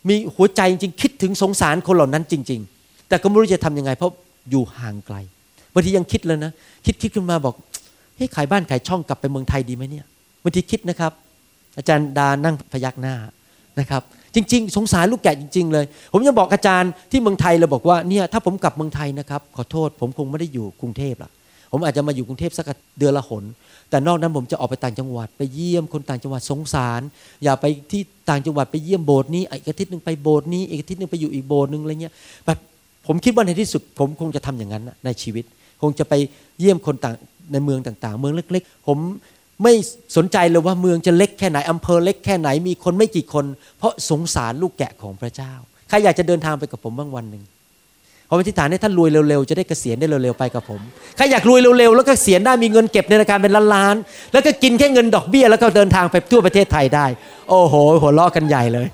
[0.10, 4.14] มีหัวใจจริงคิดถึงสงสารคนเหล่านั้นจริง ๆ แต่ก็ไม่รู้จะทํำยังไง เพราะ
[4.50, 5.16] อยู่ห่างไกล
[5.74, 6.52] บางทียังคิดเลยนะ
[6.86, 7.56] คิดคิดขึ้นมาบอก
[8.16, 10.06] เฮ้ยขายบ้านขายช่องกลับไปเมืองไทยดีไหมเนี่ย
[10.44, 11.12] บางทีคิดนะครับ
[11.78, 13.16] อาจารย์ดานั่งพยักหน้า
[13.80, 14.04] นะครับ
[14.36, 21.32] จริง ๆ สงสารลูกแกะจริง ๆ เลย ผมยังบอกอาจารย์ที่เมืองไทยเราบอกว่าเนี่ยถ้าผมกลับเมืองไทยนะครับ ขอโทษ ผมคงไม่ได้อยู่กรุงเทพละ
[21.72, 22.66] ผมอาจจะมาอยู่กรุงเทพสัก
[23.00, 23.44] เดือนละหน
[23.90, 27.02] แต่นอกนั้นผมจะออกไปต่างจังหวัด ไปเยี่ยมคนต่างจังหวัดสงสาร
[27.44, 32.14] อย่าไปที่ต่างจังหวัดไปเยี่ยมโบสถ์นี้อีกอาทิตย์หนึ่งไปโบสถ์นี้อีกอาทิตย์หนึ่งไปอยู่อีกโบสถ์หนึ่งอะไรเงี้ย
[32.46, 32.58] แบบ
[33.08, 35.46] ผมคิดว่าในที่สุด ผมคงจะทำอย่างนั้นในชีวิต
[35.82, 36.14] คงจะไป
[36.60, 37.14] เยี่ยมคนต่าง
[37.52, 38.98] ในเมืองต่าง ๆ เมืองเล็ก ๆ ผม
[39.64, 39.74] ไม่
[40.18, 43.46] สนใจเลยว่าเมืองจะเล็กแค่ไหนอำเภอเล็กแค่ไหนมีคนไม่กี่คน
[43.78, 45.54] เพราะสงสารลูกแกะของพระเจ้า
[45.90, 47.44] ใครอยากจะเดินทางไปกับผมบ้างวันหนึ่ง
[48.32, 50.82] ขออธิษฐานให้ท่านรวยเร็วๆจะได้เกษียณได้เร็วๆไปกับผม
[51.18, 57.06] ใครอยากรวยเร็วๆแล้วก็เกษียณได้มีเงินเก็บในธนาคารเป็นล้านๆแล้วก็กินแค่เงินดอกเบี้ย แล้วก็เดินทางไปทั่วประเทศไทยได้
[57.50, 58.88] โอ้โห หัวเราะกันใหญ่เลย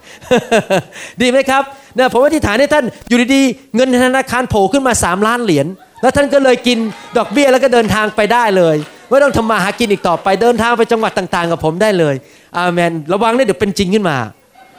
[1.22, 1.64] ดีไหมครับ
[1.96, 5.68] เนี่ยผมอธิษฐานให้ท่านอยู่ดีๆเงินในธนาคารโผล่ขึ้นมา3ล้านเหรียญ
[6.02, 6.78] แล้วท่านก็เลยกิน
[7.18, 8.78] ดอกเบี้ยแล้วก็เดินทางไปได้เลย
[9.10, 12.16] ไม่ต้องทำมาหากินอีกต่อไป เดินทางไปจังหวัดต่างๆ กับผมได้เลย
[12.58, 14.18] อาเมน ระวังเนี่ยเดี๋ยวเป็นจริงขึ้นมา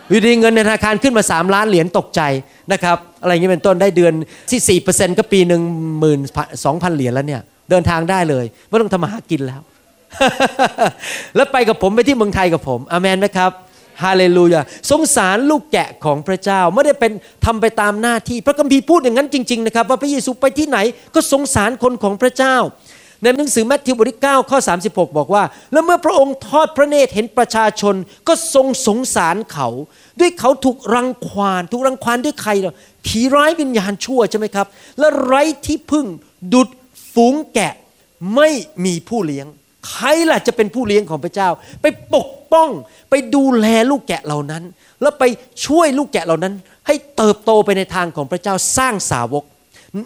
[0.08, 2.20] อยู่ดีเงินในธนาคารขึ้นมา 3 ล้านเหรียญตกใจ
[2.72, 4.12] นะครับ อะไรอย่างนี้เป็นต้นได้เดือน
[4.50, 5.62] ที่ 4%ก็ปีหนึ่ง
[6.00, 6.20] หมื่น
[6.64, 9.60] สองพันเหรียญแล้วเนี่ย เดินทางได้เลย ไม่ต้องทำมาหากินแล้ว
[11.36, 13.50] แล้วไปกับผมไปที่เมืองไทยกับผมอเมนไหมครับ
[14.04, 14.60] ฮาเลลูยา
[14.90, 17.12] สงสารลูกแกะของพระเจ้าไม่ได้เป็น
[17.44, 20.78] ทำไปตามหน้าที่ พระคัมภีร์พูดอย่างนั้นจริง ๆ นะครับ ว่าพระเยซูไปที่ไหน
[21.14, 22.56] ก็สงสารคนของพระเจ้า
[23.22, 27.94] ในหนังสือแมทธิวบทที่9ข้อ 36 บอกว่า แล้วเมื่อพระองค์ทอดพระเนตรเห็นประชาชน
[28.28, 29.68] ก็ทรงสงสารเขา
[30.20, 32.72] ด้วยเขาถูกรังควาน ถูกรังควานด้วยใครเรา
[33.06, 34.66] ผีร้ายวิญญาณชั่วใช่ไหมครับ
[34.98, 36.06] และไร้ที่พึ่ง
[36.52, 36.68] ดุด
[37.12, 37.74] ฝูงแกะ
[38.34, 38.48] ไม่
[38.84, 39.46] มีผู้เลี้ยง
[39.88, 41.48] ใครล่ะจะเป็นผู้เลี้ยงของพระเจ้า
[41.82, 42.70] ไปปกป้อง
[43.10, 44.62] ไปดูแลลูกแกะเหล่านั้น
[45.02, 45.24] แล้วไป
[45.66, 46.54] ช่วยลูกแกะเหล่านั้น
[46.86, 49.44] ให้เติบโตไปในทางของพระเจ้าสร้างสาวก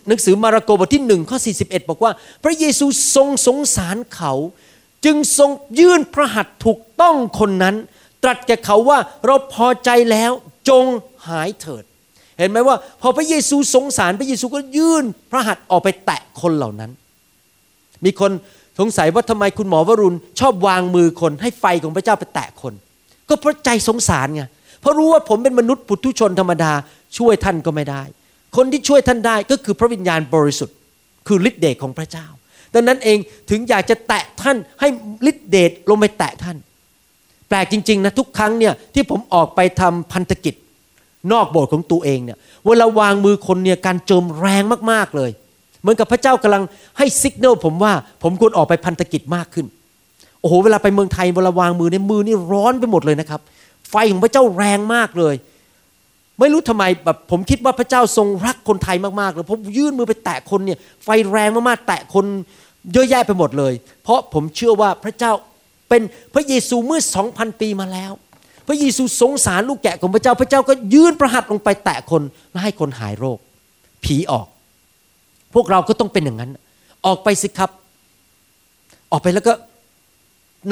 [0.08, 2.12] หนังสือมาระโกบทที่หนึ่งข้อ41 บอกว่า
[2.44, 4.32] พระเยซูทรงสงสารเขา
[5.04, 7.76] จึงทรงยื่นพระหัตถ์ถูกต้องคนนั้น
[8.22, 10.32] ตรัสแก่เขาว่าเราพอใจแล้ว
[10.68, 10.84] จง
[11.28, 11.84] หายเถิด
[12.38, 16.90] เห็นไหมว่า พอพระเยซูสงสารพระเยซูก็ยื่นพระหัตถ์ออกไปแตะคนเหล่านั้น
[18.04, 18.32] มีคน
[18.78, 22.74] สงสัยว่าทำไมคุณหมอวรุณ ชอบวางมือคนให้ไฟของพระเจ้าไปแตะคน
[23.28, 24.42] ก็เพราะใจสงสารไง
[24.80, 26.72] เพราะรู้ว่าผมเป็นมนุษย์ปุถุชนธรรมดา
[27.16, 28.02] ช่วยท่านก็ไม่ได้
[28.56, 30.76] คนที่ช่วยท่านได้ก็คือพระวิญญาณบริสุทธิ์
[31.26, 32.26] คือฤทธิเดชของพระเจ้า
[32.74, 33.18] ดังนั้นเอง
[33.50, 34.88] ถึงอยากจะแตะท่านให้
[35.30, 36.56] ฤทธิเดชลงไปแตะท่าน
[37.48, 40.54] แปลกจริงๆนะทุกครั้งเนี่ยที่ผมออกไปทำพันธกิจ
[41.32, 45.30] นอกโบสถ์ของตัวเองเนี่ยเวลาวางมือคนเนี่ยการโจมแรงมากๆเลย
[45.80, 46.62] เหมือนกับพระเจ้ากำลัง
[46.98, 49.66] ให้สิกเนลผมว่าผมควรออกไปพันธกิจมากขึ้น
[50.40, 53.40] โอ้โหเวลาไปเมืองไทยเวลาวางมือในมือนี่ร้อนไปหมดเลยนะครับ
[53.90, 55.34] ไฟของพระเจ้าแรงมากเลย
[56.40, 62.24] ไม่รู้ทำไมแบบผมคิดว่าพระเจ้าทรงรักคนไทยมากๆเลยผมยื่นมือไปแตะคนเนี่ยไฟแรงมากๆแตะคน
[62.92, 63.72] เยอะแยะไปหมดเลย
[64.02, 65.32] เพราะผมเชื่อว่าพระเจ้า
[65.88, 66.02] เป็น
[66.34, 68.12] พระเยซูเมื่อสองพันปีมาแล้ว
[68.68, 73.38] พระเยซูสงสารลูกแกะของพระเจ้า พระเจ้าก็ยื่นประหัตลงไปแตะคนและให้คนหายโรค
[74.04, 74.46] ผีออก
[75.54, 76.50] พวกเราก็ต้องเป็นอย่างนั้น
[77.06, 77.70] ออกไปสิครับ
[79.12, 79.52] ออกไปแล้วก็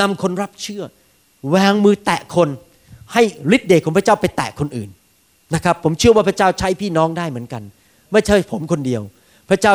[0.00, 0.82] นำคนรับเชื่อ
[1.54, 2.48] วางมือแตะคน
[3.12, 3.22] ให้
[3.56, 4.90] ฤทธิ์เดชของพระเจ้าไปแตะคนอื่น
[5.54, 7.62] นะครับ ผมเชื่อว่าพระเจ้าใช้พี่น้องได้เหมือนกัน
[8.12, 9.02] ไม่ใช่ผมคนเดียว
[9.50, 9.74] พระเจ้า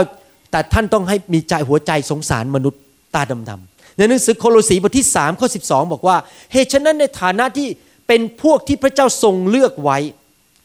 [0.51, 2.81] แต่ท่านต้องให้มีใจหัวใจสงสารมนุษย์
[3.15, 6.17] ตาดำๆในหนังสือโคโลสีบทที่3ข้อ12 บอกว่า
[6.51, 7.67] เหตุฉะนั้นในฐานะที่
[8.07, 9.97] เป็นพวกที่พระเจ้าทรงเลือกไว้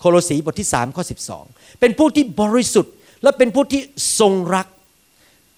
[0.00, 1.04] โคโลสีบทที่3ข้อ
[1.42, 2.92] 12 เป็นพวกที่บริสุทธิ์
[3.22, 3.82] และเป็นพวกที่
[4.20, 4.66] ทรงรัก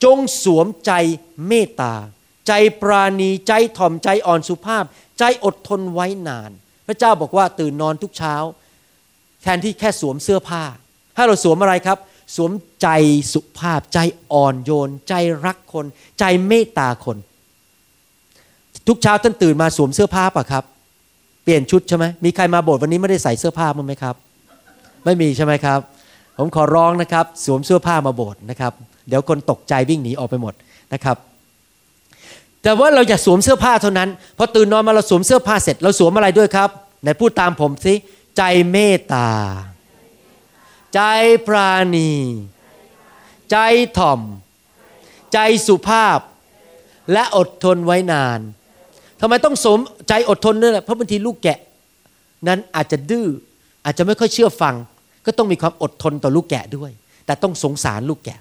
[0.04, 0.92] จงสวมใจ
[1.48, 1.94] เมตตา
[2.48, 4.84] ใจปราณีใจถ่อมใจอ่อนสุภาพ
[5.18, 6.50] ใจอดทนไว้นาน
[6.86, 8.34] พระเจ้าบอกว่าตื่นนอนทุกเช้า
[9.42, 10.62] แทนที่แค่สวมเสื้อผ้า
[11.16, 11.98] ถ้าเราสวมอะไรครับ
[12.37, 12.88] สวมใจ
[13.33, 13.98] สุภาพ ใจ
[14.33, 15.14] อ่อนโยน ใจ
[15.46, 15.87] รักคน
[16.18, 17.16] ใจเมตตาคน
[18.88, 20.64] ทุกเช้าท่านตื่นมาสวมเสื้อผ้าปะครับ
[21.44, 24.14] เปลี่ยนชุดใช่ไหมมีใครมาโบสถ์วันนี้ไม่ได้ใส่เสื้อผ้ามั้งไหมครับ
[25.05, 25.79] ไม่มีใช่ไหมครับ
[26.38, 28.72] ผมขอร้องนะครับ สวมเสื้อผ้ามาโบสถ์นะครับ
[29.09, 30.55] เดี๋ยวคนตกใจวิ่งหนีออกไปหมด
[30.92, 31.16] นะครับ
[32.62, 36.68] แต่ว่าเราอย่าสวมเสื้อผ้าเท่านั้น พอตื่นนอนมาเราสวมเสื้อผ้าเสร็จ เราสวมอะไรด้วยครับ
[37.03, 37.94] ไหนพูดตามผมสิ
[38.40, 39.31] ใจเมตตา
[40.94, 41.00] ใจ
[41.46, 42.12] ปราณี
[43.50, 43.57] ใจ
[43.98, 44.20] ถ่อม
[45.33, 46.18] ใจสุภาพ
[47.12, 48.40] และอดทนไว้นาน
[49.20, 51.59] ทำไมต้องสมใจอดทนด้วยล่ะเพราะบางทีลูกแกะ
[52.48, 53.26] นั้นอาจจะดื้อ
[53.85, 54.74] อาจจะไม่ค่อยเชื่อฟัง
[55.26, 56.90] ก็ต้องมีความอดทนต่อลูกแกะด้วย
[57.26, 58.38] แต่ต้องสงสารลูกแกะ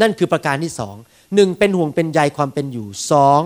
[0.00, 0.96] นั่นคือประการที่สอง
[1.34, 3.40] หนึ่งเป็นห่วงเป็นใยความเป็นอยู่สอง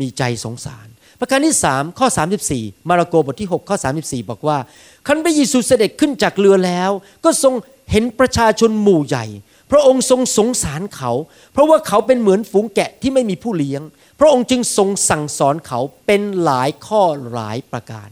[0.00, 0.86] มีใจสงสาร
[1.20, 2.08] ประการที่สามข้อ
[2.48, 4.58] 34 มาระโกบทที่ 6 ข้อ 34 บอกว่า
[5.06, 6.90] คันพระเยซูเสด็จขึ้นจากเรือแล้ว
[7.24, 7.54] ก็ทรง
[7.90, 9.26] เห็นประชาชนหมู่ใหญ่
[9.70, 11.12] พระองค์ทรงสงสารเขา
[11.52, 13.82] เพราะว่าเขาเป็นเหมือนฝูงแกะที่ไม่มีผู้เลี้ยง
[14.20, 18.08] พระองค์จึงทรงสั่งสอนเขาเป็นหลายข้อหลายประการ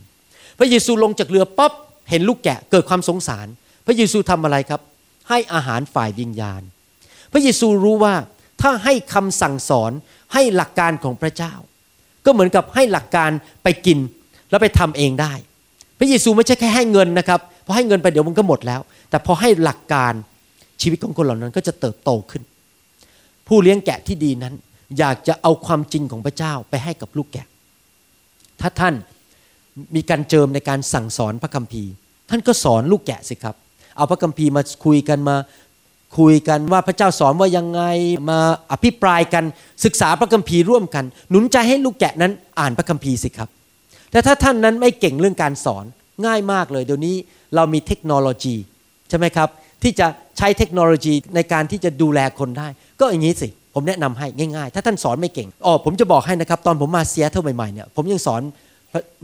[0.58, 1.72] พระเยซูลงจากเรือปั๊บ
[2.10, 3.46] เห็นลูกแกะเกิดความสงสาร
[3.86, 4.80] พระเยซูทำอะไรครับ
[5.28, 6.62] ให้อาหารฝ่ายวิญญาณ
[7.32, 8.14] พระเยซูรู้ว่า
[8.62, 9.92] ถ้าให้คำสั่งสอน
[10.32, 11.54] ให้หลักการของพระเจ้า
[12.24, 13.30] ก็เหมือนกับให้หลักการ
[13.62, 13.98] ไปกิน
[14.50, 15.32] แล้วไปทำเองได้
[15.98, 18.80] พระเยซูไม่ใช่แค่ให้เงินนะครับพอให้เงินไปเดี๋ยวมันก็หมดแล้ว
[19.10, 20.12] แต่พอให้หลักการ
[20.82, 22.42] ชีวิตของคนเหล่านั้นก็จะเติบโตขึ้น
[23.46, 24.54] ผู้เลี้ยงแกะที่ดีนั้น
[24.98, 27.46] อยากจะเอาความจริงของพระเจ้าไปให้กับลูกแกะ
[28.60, 28.94] ถ้าท่าน
[29.94, 31.90] มีการเจิมในการสั่งสอนพระคัมภีร์
[32.30, 33.54] ท่านก็สอนลูกแกะสิครับ
[33.96, 35.36] เอาพระคัมภีร์มาคุยกันมา
[36.18, 37.82] คุยกันว่าพระเจ้าสอนว่ายังไง
[38.30, 38.38] มา
[38.72, 39.44] อภิปรายกัน
[39.84, 43.48] ศึกษาพระคัมภีร์ร่วมกัน หนุนใจให้ลูกแกะนั้นอ่านพระคัมภีร์สิครับ
[44.10, 45.84] แต่ถ้าท่านนั้นไม่เก่งเรื่องการสอน
[46.26, 47.14] ง่ายมากเลย เดี๋ยวนี้
[47.54, 48.56] เรามีเทคโนโลยี
[49.08, 49.48] ใช่ไหมครับ
[49.82, 50.06] ที่จะ
[50.38, 52.68] ใช้เทคโนโลยีในการที่จะดูแลคนได้
[53.00, 58.42] ก็อย่างนี้สิผมแนะนำให้ง่ายๆ ถ้าท่านสอนไม่เก่งอ๋อผมจะบอกให้นะครับ ตอนผมมาเซียเท่าใหม่ๆเนี่ยผมยังสอน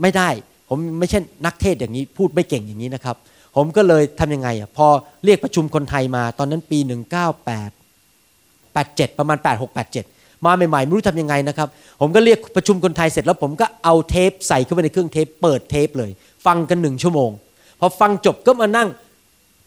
[0.01, 0.29] ไม่ได้
[0.69, 3.15] ผมไม่ใช่นักเทศอย่างนี้ พูดไม่เก่งอย่างนี้นะครับ
[3.55, 4.87] ผมก็เลยทํำยังไงอะพอ
[5.25, 6.79] เรียกประชุมคนไทยมา ตอนนั้นปี
[7.97, 9.37] 198 87ประมาณ
[9.83, 10.14] 8687
[10.45, 11.67] มาใหม่ๆไม่รู้ทำยังไงนะครับ
[12.01, 16.11] ผมก็เรียกประชุมคนไทยเสร็จแล้วผมก็เอาเทปใส่เข้าไปในเครื่องเทปเปิดเทปเลย
[16.45, 17.31] ฟังกันหนึ่งชั่วโมง
[17.79, 18.87] พอฟังจบก็มานั่ง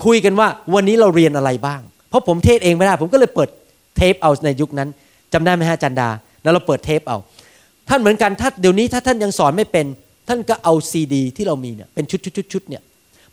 [0.05, 3.49] คุยกันว่าวันนี้เราเรียนอะไรบ้าง เพราะผมเทศเองไม่ได้ ผมก็เลยเปิด
[3.97, 4.89] เทปเอาในยุคนั้น
[5.33, 6.09] จำได้ไหมฮะจันดา
[6.43, 7.19] แล้วเราเปิดเทปเอา
[7.89, 9.87] ท่านเหมือนกันถ้าเดี๋ยวนี้ถ้าท่านยังสอนไม่เป็น
[10.29, 12.83] ท่านก็เอาซีดี ที่เรามีเนี่ยเป็นชุดๆๆเนี่ย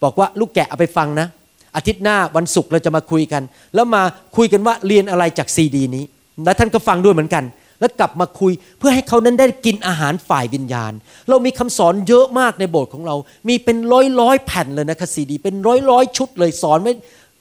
[0.03, 1.27] บอกว่าลูกแกะเอาไปฟังนะ
[1.75, 3.43] อาทิตย์หน้าวันศุกร์เราจะมาคุยกัน
[3.75, 4.03] แล้วมา
[4.37, 6.03] คุยกันว่าเรียนอะไรจากซีดีนี้
[6.43, 7.43] แล้วท่านก็ฟังด้วยเหมือนกัน
[7.79, 10.93] แล้วกลับมาคุยเพื่อให้เขานั้นได้กินอาหารฝ่ายวิญญาณ
[11.29, 13.15] เรามีคำสอนเยอะมากในโบสถ์ของเรา
[13.47, 16.93] มีเป็นร้อยร้อยแผ่นเลยนะคะซีดี เป็นร้อยร้อยชุดเลยสอนไว้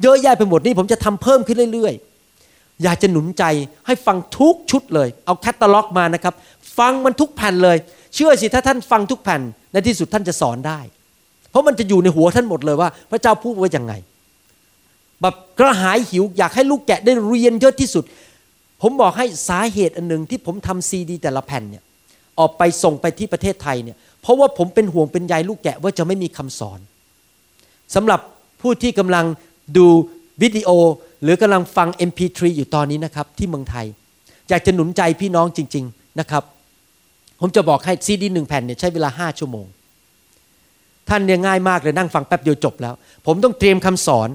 [0.02, 3.44] เยอะแยะไปหมดนี่ผมจะทำเพิ่มขึ้นเรื่อยๆ อยากจะหนุนใจ
[3.86, 6.34] ให้ฟังทุกชุดเลย เอาแคตตาล็อกมานะครับ
[6.78, 7.76] ฟังมันทุกแผ่นเลย
[8.14, 9.40] เชื่อสิถ้าท่านฟังทุกแผ่น
[9.72, 10.80] ในที่สุดท่านจะสอนได้
[11.50, 13.92] เพราะมันจะอยู่ในหัวท่านหมดเลยว่า พระเจ้าพูดไว้ยังไง
[15.20, 18.04] แบบกระหายหิวอยากให้ลูกแกะได้เรียนเยอะที่สุด
[18.86, 21.82] ผมบอกให้สาเหตุอันหนึ่งที่ผมทำซีดี แต่ละแผ่นเนี่ย
[22.38, 26.78] ออกไปส่งไปที่ประเทศไทยเนี่ยเพราะว่าผมเป็นห่วงเป็นใยลูกแกะว่าจะไม่มีคำสอน
[27.94, 28.20] สำหรับ
[28.60, 29.24] ผู้ที่กำลัง
[29.76, 29.86] ดู
[30.42, 30.70] วิดีโอ
[31.22, 33.86] หรือกำลังฟัง MP3 อยู่ตอนนี้นะครับที่เมืองไทย
[34.48, 36.42] อยากจะหนุนใจพี่น้องจริง ๆนะครับ
[37.40, 39.66] ผมจะบอกให้ซีดีหนึ่งแผ่นเนี่ยใช้เวลาห้าชั่วโมง
[41.08, 42.94] ท่านเนี่ยง่ายมากเลยนั่งฟังแป๊บเดียวจบแล้ว
[43.26, 44.28] ผมต้องเตรียมคำสอน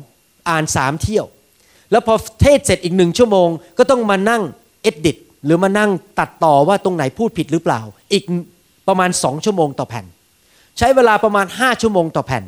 [0.49, 1.25] อ่านสามเที่ยว
[1.91, 3.47] แล้วพอเทศเสร็จอีกหนึ่งชั่วโมง
[3.77, 4.41] ก็ต้องมานั่ง
[4.83, 7.81] เอ็ดดิตหรือมานั่งตัดต่อว่าตรงไหนพูดผิดหรือเปล่า
[8.13, 8.23] อีก
[8.87, 10.05] ประมาณสองชั่วโมงต่อแผ่น
[10.77, 12.43] ใช้เวลาประมาณห้าชั่วโมงต่อแผ่น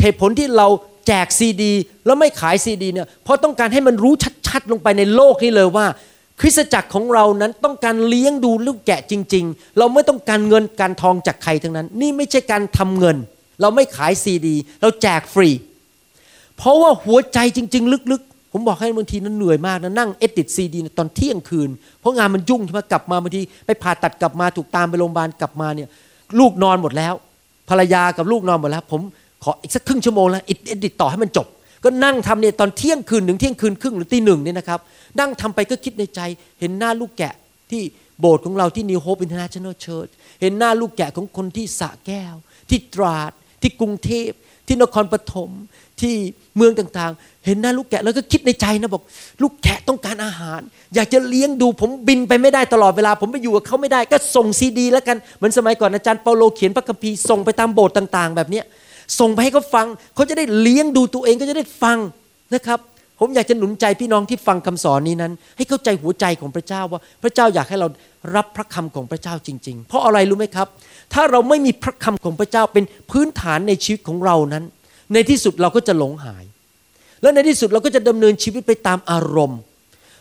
[0.00, 0.68] เหตุผลที่เรา
[1.06, 1.72] แจกซีดี
[2.06, 4.14] แล้วไม่ขายซีดีเนี่ยเพราะต้องการให้มันรู้
[4.48, 5.86] ชัดๆ ลงไปในโลกนี้เลยว่า
[6.40, 13.16] คริสตจักรของเรานั้นต้องการเลี้ยงดูลูกแกะจริง ๆ เราไม่ต้องการเงินการทองจากใครทั้งนั้น นี่ไม่ใช่การทำเงิน
[13.60, 15.48] เราไม่ขายซีดี เราแจกฟรี
[16.56, 25.88] เพราะว่าหัวใจจริง ๆ ลึกๆ ผมบอกให้บางทีนั้นเหนื่อยมากนะนั่ง edit ซีดีตอนเที่ยงคืน เพราะงานมันยุ่งใช่ไหมกลับมาบางทีไปผ่าตัดกลับมาถูกตามไปโรงพยาบาลกลับมาเนี่ย
[26.38, 27.14] ลูกนอนหมดแล้ว
[27.68, 29.00] ภรรยากับลูกนอนหมดแล้ว ผม
[29.42, 31.46] ขออีกสักครึ่งชั่วโมงแล้วเอดิตต่อให้มันจบ
[31.84, 34.80] ก็นั่งทำเนี่ยตอนเที่ยงคืนหนึ่งเที่ยงคืนครึ่งหรือตีหนึ่งเนี่ยนะครับ
[35.20, 36.20] นั่งทำไปก็คิดในใจ
[36.60, 37.34] เห็นหน้าลูกแกะ
[37.70, 37.82] ที่
[38.20, 42.34] โบสถ์ของเราที่ New Hope International Church เห็นหน้าลูกแกะของคนที่สระแก้ว
[42.70, 43.32] ที่ตราด
[43.62, 44.30] ที่กรุงเทพ
[44.66, 45.50] ที่นครปฐม
[46.00, 46.14] ที่
[46.56, 49.02] เมืองต่างๆ เห็นหน้าลูกแกะแล้วก็คิดในใจนะบอก
[49.42, 50.60] ลูกแกะต้องการอาหาร
[50.94, 58.62] อยากจะเลี้ยงดูผมบินไปไม่ได้ตลอดเวลา ผมไปอยู่กับเขาไม่ได้ก็ส่งซีดี แล้วกันเหมือนสมัยก่อนอาจารย์เปาโลเขียนพระคัมภีร์ส่งไปตามโบสถ์ต่าง ๆ แบบนี้
[59.18, 61.98] ส่งไปให้เขาฟังเขาจะได้เลี้ยงดูตัวเองก็จะได้ฟัง
[62.54, 62.80] นะครับ
[63.20, 67.88] ผมอยากจะหนุนใจพี่น้องที่ฟังคำสอนนี้นั้น ให้เข้าใจหัวใจของพระเจ้าว่า พระเจ้าอยากให้เรา
[68.34, 70.68] รับพระคำของพระเจ้าจริง ๆ เพราะอะไรรู้ไหมครับ
[71.14, 74.64] ถ้าเราไม่มีพระคำของพระเจ้าเป็นพื้นฐานในชีวิตของเรานั้น
[75.12, 76.44] ในที่สุดเราก็จะหลงหาย
[77.22, 79.58] แล้วในที่สุดเราก็จะดำเนินชีวิตไปตามอารมณ์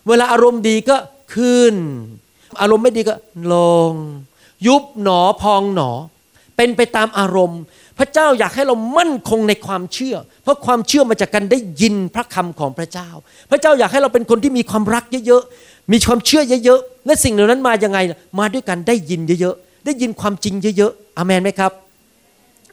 [0.08, 0.98] เวลาอารมณ์ดีก็
[1.36, 1.76] ขึ้น
[2.62, 3.14] อารมณ์ไม่ดีก็
[3.54, 3.56] ล
[3.90, 3.92] ง
[4.68, 5.92] ยุบหนอพองหนอ
[6.58, 7.62] เป็นไปตามอารมณ์
[8.00, 13.10] พระเจ้าอยากให้เรามั่นคงในความเชื่อ เพราะความเชื่อมาจากการได้ยินพระคำของพระเจ้า
[13.52, 18.00] พระเจ้าอยากให้เราเป็นคนที่มีความรักเยอะๆมีความเชื่อเยอะๆและสิ่งเหล่านั้นมายังไง
[18.40, 21.72] มาด้วยการได้ยินเยอะๆได้ยินความจริงเยอะๆอามนไหมครับ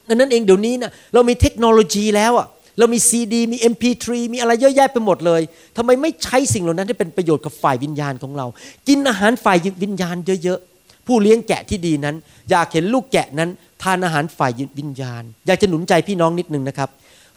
[0.09, 2.47] ดังนั้นเองเดี๋ยวนี้นะเรามีเทคโนโลยีแล้วอะ
[2.79, 5.43] เรามีซีดีมี MP3 มีอะไรเยอะแยะไปหมดเลย
[5.77, 8.47] ทำไมไม่ใช้สิ่งเหล่านั้นให้เป็นประโยชน์กับฝ่ายวิญญาณของเรา
[8.89, 12.17] กินอาหารฝ่ายวิญญาณเยอะๆ ผู้เลี้ยงแกะที่ดีนั้น
[12.51, 13.51] อยากเห็นลูกแกะนั้น
[13.83, 16.89] ทานอาหารฝ่ายวิญญาณ อยากจะหนุนใจพี่น้องนิดนึงนะครับ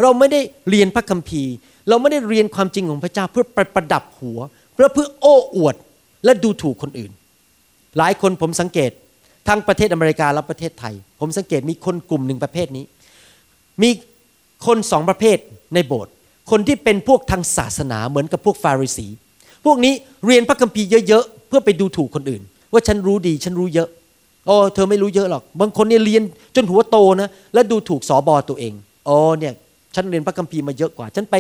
[0.02, 1.54] เราไม่ได้เรียนพระคัมภีร์
[1.90, 3.46] เราไม่ได้เรียนความจริงของพระเจ้าเพื่อ
[3.76, 4.40] ประดับหัว
[4.74, 5.76] เพื่อเพื่อโอ้อวด
[6.26, 7.12] และดูถูกคนอื่น
[7.98, 8.92] หลายคนผมสังเกต
[9.48, 12.86] ทั้งประเทศอเมริกาและประเทศไทย ผมสังเกตมีคนกลุ่มหนึ่งประเภทนี้
[13.82, 13.90] มี
[14.66, 15.38] คนสองประเภท
[15.74, 16.12] ในโบสถ์
[16.52, 19.08] คนที่เป็นพวกทางศาสนาเหมือนกับพวกฟาริสี
[19.66, 19.94] พวกนี้
[20.26, 22.42] เรียนพระคัมภีร์เยอะๆ เพื่อไปดูถูกคนอื่น
[22.74, 23.90] ว่าฉันรู้ดีฉันรู้เยอะ
[24.48, 26.24] โอ้เธอไม่รู้เยอะหรอก บางคนเนี่ยเรียน
[26.56, 28.74] จนหัวโตนะแล้วดูถูกสอบอตัวเอง
[29.06, 29.54] โอ้เนี่ย
[29.96, 31.36] ฉันเรียนพระคัมภีร์มาเยอะกว่า ฉันไป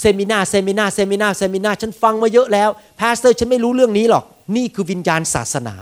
[0.00, 2.70] seminar seminar seminar seminar ฉันฟังมาเยอะแล้ว
[3.00, 4.24] pastor ฉันไม่รู้เรื่องนี้หรอก
[4.56, 5.74] นี่คือวิญญาณศาสนา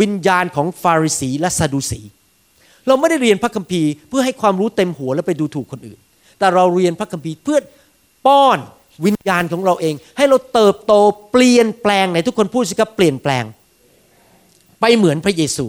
[0.00, 2.00] วิญญาณของฟาริสีและซาดูสี
[2.86, 5.98] เราไม่ได้เรียนพระคัมภีร์เพื่อให้ความรู้เต็มหัวแล้วไปดูถูกคนอื่น
[6.38, 7.58] แต่เราเรียนพระคัมภีร์เพื่อ
[8.26, 8.58] ป้อน
[9.04, 10.92] วิญญาณของเราเอง ให้เราเติบโต
[11.32, 13.44] เปลี่ยนแปลงไหนทุกคนพูดสิครับเปลี่ยนแปลง
[14.80, 15.66] ไปเหมือนพระเยซู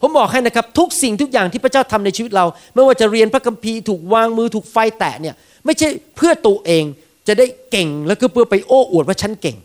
[0.00, 6.84] ผมบอกให้นะครับทุกสิ่งทุกอย่างที่พระเจ้าทำในชีวิตเรา ไม่ว่าจะเรียนพระคัมภีร์ถูกวางมือถูกไฟแตะเนี่ยไม่ใช่เพื่อตัวเอง
[7.26, 9.56] จะได้เก่งแล้วก็เพื่อไปโอ้อวดว่าฉันเก่ง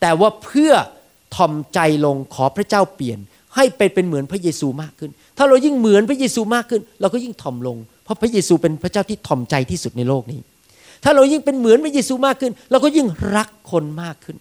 [0.00, 0.72] แต่ว่าเพื่อ
[1.34, 3.18] ทอมใจลงขอพระเจ้าเปลี่ยน
[3.56, 10.40] ให้เป็นเป็นเหมือนพระเยซูมากขึ้น ถ้าเรายิ่งเหมือนพระเยซูมากขึ้น เราก็ยิ่งทอมลง เพราะพระเยซูเป็นพระเจ้าที่ทอมใจที่สุดในโลกนี้
[11.04, 14.36] ถ้าเรายิ่งเป็นเหมือนพระเยซูมากขึ้น เราก็ยิ่งรักคนมากขึ้น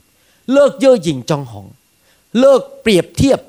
[0.53, 1.67] เลิกเย่อหยิ่งจองหอง
[2.39, 3.39] เลิกเปรียบเทียบ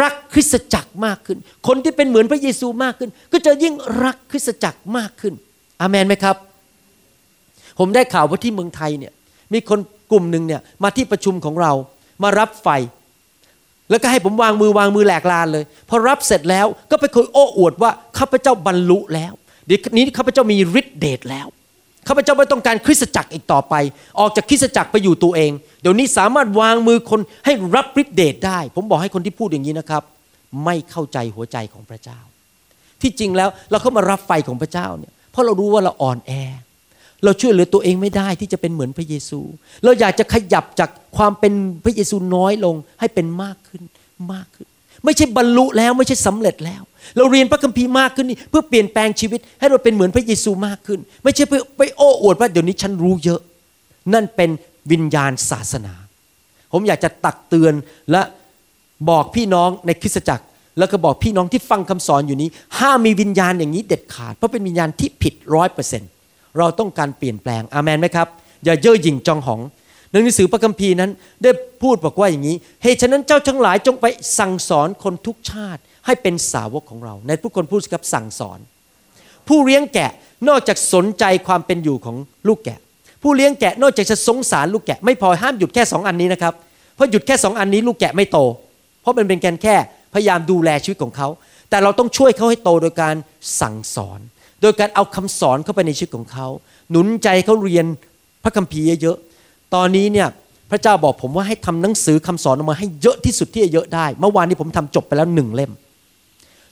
[0.00, 3.74] รักคริสตจักรมากขึ้น คนที่เป็นเหมือนพระเยซูมากขึ้น ก็จะยิ่ง
[4.04, 5.34] รักคริสตจักรมากขึ้น
[5.80, 6.36] อามันไหมครับ
[7.78, 9.12] ผมได้ข่าวว่าที่เมืองไทยเนี่ย
[9.52, 9.80] มีคน
[10.12, 11.72] กลุ่มหนึ่งเนี่ยมาที่ประชุมของเรา
[12.22, 12.68] มารับไฟ
[13.90, 19.32] แล้วก็ให้ผมวางมือวางมือแหลกลานเลย พอรับเสร็จแล้วก็ไปคุยโอ้อวดว่าข้าพเจ้าบรรลุแล้ว
[19.66, 21.46] เดี๋ยวนี้ข้าพเจ้ามีฤทธิเดชแล้ว
[22.08, 23.74] ข้าพเจ้าไม่ต้องการคริสตจักรอีกต่อไป
[24.20, 25.50] ออกจากคริสตจักรไปอยู่ตัวเอง
[25.82, 30.02] เดี๋ยวนี้สามารถวางมือคนให้รับฤทธิเดชได้ ผมบอกให้คนที่พูดอย่างนี้นะครับ
[30.64, 32.18] ไม่เข้าใจหัวใจของพระเจ้า
[33.02, 36.32] ที่จริงแล้วเราเข้ามารับไฟของพระเจ้าเนี่ยเพราะเรารู้ว่าเราอ่อนแอ
[37.24, 39.40] เราช่วยเหลือตัวเองไม่ได้ที่จะเป็นเหมือนพระเยซู
[39.84, 41.52] เราอยากจะขยับจาก ความเป็น
[41.84, 43.82] พระเยซูน้อยลงให้เป็นมากขึ้น
[44.32, 44.66] มากขึ้น
[45.04, 46.82] ไม่ใช่บรรลุแล้วไม่ใช่สำเร็จแล้ว
[47.16, 53.40] เราเรียนพระคัมภีร์มากขึ้นนี่เพื่อเปลี่ยนแปลงชีวิต ให้เราเป็นเหมือนพระเยซูมากขึ้น ไม่ใช่เพื่อไปโอ้อวดว่าเดี๋ยวนี้ฉันรู้เยอะ
[54.14, 54.50] นั่นเป็น
[54.92, 55.94] วิญญาณศาสนา
[56.72, 57.74] ผมอยากจะตักเตือน
[58.10, 58.22] และ
[59.10, 60.44] บอกพี่น้องในคริสตจักร
[60.78, 62.48] แล้วก็บอกพี่น้องที่ฟังคำสอนอยู่นี้
[62.78, 66.10] ห้ามมีวิญญาณอย่างนี้เด็ดขาดเพราะเป็นวิญญาณที่ผิดร้อยเปอร์เซ็นต์
[66.58, 68.28] เราต้องการเปลี่ยนแปลงอามันไหมครับ
[68.64, 69.60] อย่าเย่อหยิ่งจองหอง
[70.16, 71.10] ในหนังสือพระคัมภีร์นั้น
[71.42, 71.50] ได้
[71.82, 74.06] พูดบอกว่าอย่างนี้เหตุฉะนั้นเจ้าทั้งหลายจงไป
[74.38, 78.58] สั่งสอนคนทุกชาติให้เป็นสาวกของเรา ในผู้คนพูดกับสั่งสอน
[79.48, 80.10] ผู้เลี้ยงแกะ
[80.48, 82.16] นอกจากสนใจความเป็นอยู่ของ
[82.48, 82.78] ลูกแกะ
[83.22, 86.54] ผู้เลี้ยงแกะนอกจากจะสงสารลูกแกะ ไม่พอห้ามหยุดแค่สองอันนี้นะครับ
[86.94, 88.38] เพราะหยุดแค่สองอันนี้ลูกแกะไม่โต
[89.00, 89.76] เพราะมันเป็นการแค่
[90.14, 91.28] พยายามดูแลชีวิตของเขา
[91.70, 93.14] แต่เราต้องช่วยเขาให้โตโดยการ
[93.60, 94.20] สั่งสอน
[94.62, 96.46] โดยการเอาคำสอนเข้าไปในชีวิตของเขา
[96.90, 97.86] หนุนใจเขาเรียน
[98.44, 99.16] พระคัมภีร์เยอะ
[99.74, 100.28] ตอนนี้เนี่ย
[100.70, 105.72] พระเจ้าบอกผมว่าให้ทำหนังสือคำสอนออกมาให้เยอะที่สุดที่จะเยอะได้ เมื่อวานนี้ผมทำจบไปแล้วหนึ่งเล่ม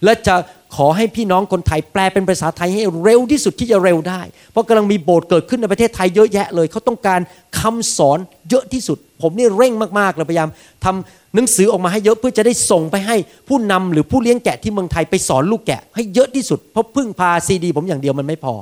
[0.05, 0.35] และจะ
[0.77, 4.21] ขอให้พี่น้องคนไทยแปลเป็นภาษาไทยให้เร็วที่สุดที่จะเร็วได้
[4.53, 7.21] เพราะกำลังมีโบสถ์เกิดขึ้นในประเทศไทยเยอะแยะเลยเขาต้องการ
[7.61, 8.19] คำสอน
[8.51, 10.49] เยอะที่สุด ผมนี่เร่งมากๆเลยพยายาม
[10.85, 13.17] ทำหนังสือออกมาให้เยอะเพื่อจะได้ส่งไปให้
[13.49, 18.55] ผู้นำหรือผู้เลี้ยงแกะที่เมืองไทยไปสอนลูกแกะ ให้เยอะที่สุดเพราะพึ่งพาซีดี ผมอย่างเดียวมันไม่พอ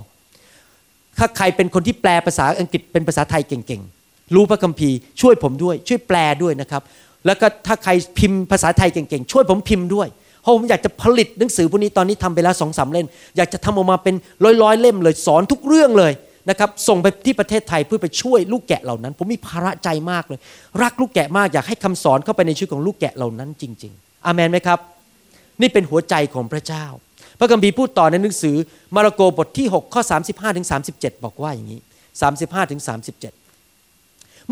[1.18, 4.01] ถ้าใครเป็นคนที่แปลภาษาอังกฤษเป็นภาษาไทยเก่งๆ
[4.34, 6.82] รู้พระคัมภีร์ช่วยผมด้วย ช่วยแปลด้วยนะครับ
[7.26, 10.08] แล้วก็ถ้าใครพิมพ์ภาษาไทยเก่งๆ ช่วยผมพิมพ์ด้วย
[10.42, 13.06] เพราะผมอยากจะผลิตหนังสือพวกนี้ตอนนี้ทำไปแล้วสองสามเล่ม
[13.36, 14.14] อยากจะทำออกมาเป็น
[14.62, 16.12] ร้อยๆเล่มเลยสอนทุกเรื่องเลย
[16.50, 20.40] นะครับส่งไปที่ประเทศไทยเพื่อไปช่วยลูกแกะเหล่านั้น ผมมีภาระใจมากเลย
[20.82, 24.78] รักลูกแกะมากอยากให้คำสอนเข้าไปในชีวิตของลูกแกะเหล่านั้นจริง ๆ อามันไหมครับ
[25.60, 26.84] นี่เป็นหัวใจของพระเจ้า
[27.38, 28.56] พระคัมภีร์พูดต่อในหนังสือ
[28.94, 31.80] มาระโกบทที่ 6 ข้อ 35ถึง37 บอกว่าอย่างนี้
[32.26, 32.80] 35ถึง
[33.14, 33.41] 37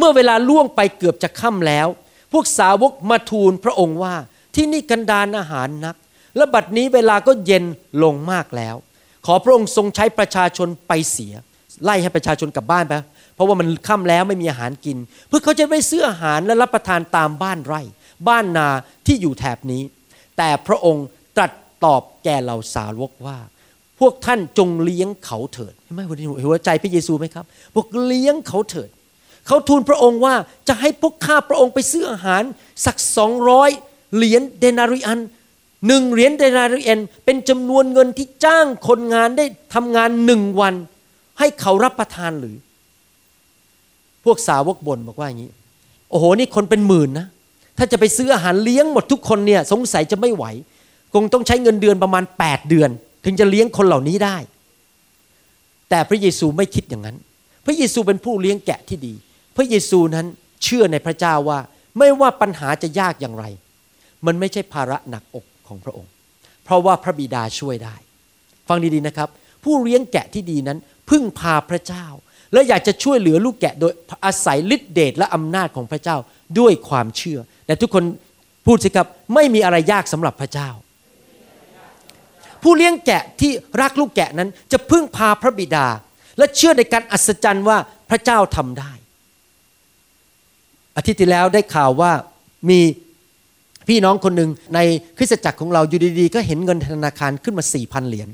[0.00, 1.88] เมื่อเวลาล่วงไปเกือบจะค่ำแล้ว
[2.32, 4.14] พวกสาวกมาทูลพระองค์ว่า
[4.54, 5.96] ที่นี่กันดานอาหารนัก
[6.36, 7.64] และบัดนี้เวลาก็เย็น
[8.02, 8.76] ลงมากแล้ว
[9.26, 11.34] ขอพระองค์ทรงใช้ประชาชนไปเสีย
[11.84, 12.94] ไล่ให้ประชาชนกลับบ้านไป
[13.34, 14.96] เพราะว่ามันค่ำแล้วไม่มีอาหารกิน
[15.28, 17.80] เพื่อเขาจะไม่ซื้ออาหารและรับประทานตามบ้านไร่
[18.28, 18.68] บ้านนา
[19.06, 19.82] ที่อยู่แถบนี้
[20.38, 21.52] แต่พระองค์ตรัส
[21.84, 23.38] ตอบแก่เหล่าสาวกว่า
[24.00, 26.00] พวกท่านจงเลี้ยงเขาเถิดเห็นไหม
[26.44, 27.44] หัวใจพระเยซูไหมครับ
[27.74, 28.88] พวกเลี้ยงเขาเถิด
[29.46, 30.34] เขาทูลพระองค์ว่า
[30.68, 32.42] จะให้พวกข้าพระองค์ไปซื้ออาหาร
[32.86, 33.70] สักสองร้อย
[34.16, 35.20] เหรียญเดนาริอัน
[35.86, 40.74] หนึ่งเหรียญเดนาริอันเป็นจำนวนเงินที่จ้างคนงานได้ทำงานหนึ่งวัน
[41.38, 42.56] ให้เขารับประทานหรือ
[44.24, 45.50] พวกสาวกบ่นบอกว่าอย่างนี้
[46.10, 47.26] โอ้โหนี่คนเป็นหมื่นนะ
[47.78, 50.44] ถ้าจะไปซื้ออาหารเลี้ยงหมดทุกคนเนี่ยสงสัยจะไม่ไหว
[51.14, 52.90] คงต้องใช้เงินเดือนประมาณ 8 เดือน
[53.24, 54.36] ถึงจะเลี้ยงคนเหล่านี้ได้
[55.90, 57.16] แต่พระเยซูไม่คิดอย่างนั้น
[57.64, 59.14] พระเยซูเป็นผู้เลี้ยงแกะที่ดี
[59.56, 60.26] พระเยซูนั้น
[60.64, 61.58] เชื่อในพระเจ้าว่า
[61.98, 63.44] ไม่ว่าปัญหาจะยากอย่างไร
[64.26, 66.10] มันไม่ใช่ภาระหนักอกของพระองค์
[66.64, 67.94] เพราะว่าพระบิดาช่วยได้
[68.68, 69.28] ฟังดีๆนะครับ
[69.64, 70.78] ผู้เลี้ยงแกะที่ดีนั้น
[71.10, 72.06] พึ่งพาพระเจ้า
[72.52, 73.92] และอยากจะช่วยเหลือลูกแกะโดย
[74.24, 76.16] อาศัยฤทธิเดชและอำนาจของพระเจ้า
[76.58, 78.04] ด้วยความเชื่อ แต่ทุกคน
[78.66, 80.68] พูดสิครับไม่มีอะไรยากสำหรับพระเจ้า
[82.62, 83.50] ผู้เลี้ยงแกะที่
[83.82, 85.86] รักลูกแกะนั้นจะพึ่งพาพระบิดา
[86.38, 87.78] และเชื่อในการอัศจรรย์ว่า
[88.10, 88.92] พระเจ้าทำได้
[90.96, 92.12] อาทิตย์ที่แล้วได้ข่าวว่า
[92.70, 92.80] มี
[93.88, 94.78] พี่น้องคนหนึ่งใน
[95.16, 98.28] คริสตจักรของเราอยู่ดีๆ ก็เห็นเงินธนาคารขึ้นมาสี่พันเหรียญ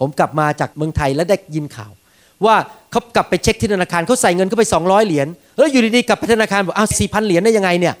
[0.00, 1.92] ผมกลับมาจากเมืองไทยแล้วได้ยินข่าว
[2.44, 2.56] ว่า
[2.90, 7.94] เขากลับไปเช็คที่ธนาคารเขาใส่เงินเข้าไปสองร้อยเหรียญแล้วอยู่ดีๆกลับไปธนาคารบอกอ้าวสี่พันเหรียญได้ยังไงเนี่ย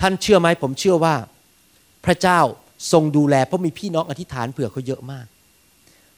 [0.00, 1.14] ท่านเชื่อไหมผมเชื่อว่า
[2.04, 2.40] พระเจ้า
[2.92, 5.26] ทรงดูแลเพราะมีพี่น้องอธิษฐานเผื่อเขาเยอะมาก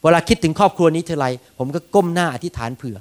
[0.02, 1.26] เวลาคิดถึงครอบครัวนี้เท่าไร
[1.58, 2.96] ผมก็ก้มหน้าอธิษฐานเผื่อ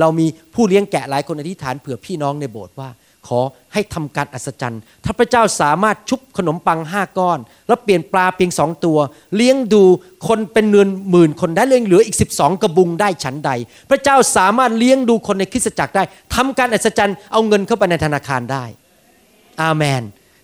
[0.00, 2.90] เรามีผู้เลี้ยงแกะหลายคนอธิษฐานเผื่อพี่น้องในโบสถ์ว่า
[3.28, 3.40] ขอ
[3.72, 8.98] ให้ทำการอัศจรรย์ ถ้าพระเจ้าสามารถชุบขนมปังห้าก้อน แล้วเปลี่ยนปลาเพียงสองตัว
[9.36, 9.82] เลี้ยงดู
[10.28, 13.50] คนเป็นเนือนหมื่นคนได้เลี้ยงเหลืออีกสิบองกระบุงได้ฉันใด
[13.90, 16.02] พระเจ้าสามารถเลี้ยงดูคนในคริสตจักรได้
[16.34, 18.64] ทำการอัศจรรย์เอาเงินเข้าไปในธนาคารได้
[19.62, 20.02] อาเมน